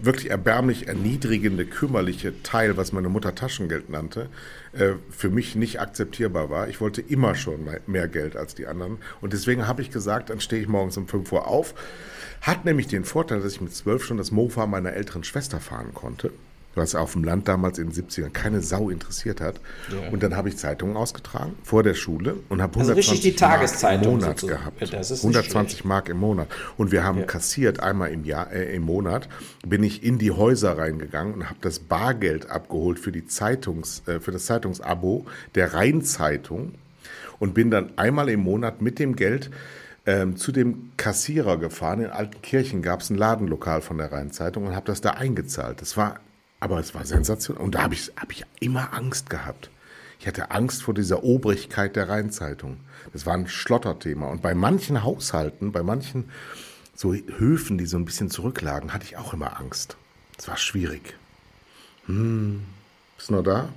[0.00, 4.30] wirklich erbärmlich erniedrigende, kümmerliche Teil, was meine Mutter Taschengeld nannte,
[4.72, 6.68] äh, für mich nicht akzeptierbar war.
[6.68, 8.96] Ich wollte immer schon mehr Geld als die anderen.
[9.20, 11.74] Und deswegen habe ich gesagt, dann stehe ich morgens um 5 Uhr auf.
[12.40, 15.92] Hat nämlich den Vorteil, dass ich mit zwölf schon das Mofa meiner älteren Schwester fahren
[15.92, 16.32] konnte
[16.78, 19.56] was auf dem Land damals in den 70ern keine Sau interessiert hat.
[19.90, 20.10] Ja.
[20.10, 24.10] Und dann habe ich Zeitungen ausgetragen vor der Schule und habe 120 also Mark im
[24.10, 24.60] Monat sozusagen.
[24.60, 24.80] gehabt.
[24.80, 26.48] Ja, 120 Mark im Monat.
[26.76, 27.24] Und wir haben ja.
[27.26, 29.28] kassiert einmal im Jahr, äh, im Monat,
[29.66, 34.20] bin ich in die Häuser reingegangen und habe das Bargeld abgeholt für die Zeitungs, äh,
[34.20, 36.74] für das Zeitungsabo der Rheinzeitung
[37.38, 39.50] und bin dann einmal im Monat mit dem Geld
[40.08, 42.00] ähm, zu dem Kassierer gefahren.
[42.00, 45.82] In Altenkirchen gab es ein Ladenlokal von der Rheinzeitung und habe das da eingezahlt.
[45.82, 46.18] Das war,
[46.60, 47.62] aber es war sensationell.
[47.62, 49.70] Und da habe ich, hab ich immer Angst gehabt.
[50.20, 52.78] Ich hatte Angst vor dieser Obrigkeit der Rheinzeitung.
[53.12, 54.26] Das war ein Schlotterthema.
[54.26, 56.30] Und bei manchen Haushalten, bei manchen
[56.94, 59.96] so Höfen, die so ein bisschen zurücklagen, hatte ich auch immer Angst.
[60.36, 61.14] Es war schwierig.
[62.06, 62.64] Hm,
[63.16, 63.68] ist noch da?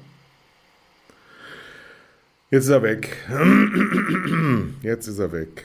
[2.49, 3.17] Jetzt ist er weg.
[4.81, 5.63] Jetzt ist er weg.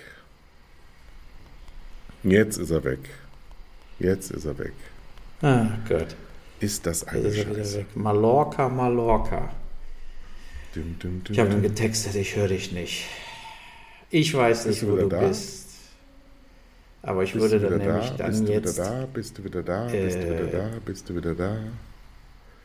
[2.23, 3.09] Jetzt ist er weg.
[3.99, 4.73] Jetzt ist er weg.
[5.41, 6.15] Ah, Gott.
[6.61, 7.87] Ist das ein ist weg.
[7.95, 9.51] Mallorca, Mallorca.
[10.75, 13.07] Dum, dum, dum, ich habe ihn getextet, ich höre dich nicht.
[14.11, 15.21] Ich weiß nicht, wo du da?
[15.21, 15.67] bist.
[17.03, 18.17] Aber ich bist würde dann nämlich da?
[18.17, 18.79] dann bist jetzt.
[18.79, 19.07] Du wieder da?
[19.07, 19.89] Bist du wieder da?
[19.89, 20.71] Äh, bist du wieder da?
[20.85, 21.57] Bist du wieder da?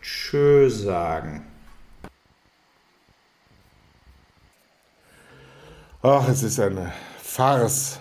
[0.01, 1.45] Tschö sagen.
[6.01, 7.99] Ach, es ist eine Farce.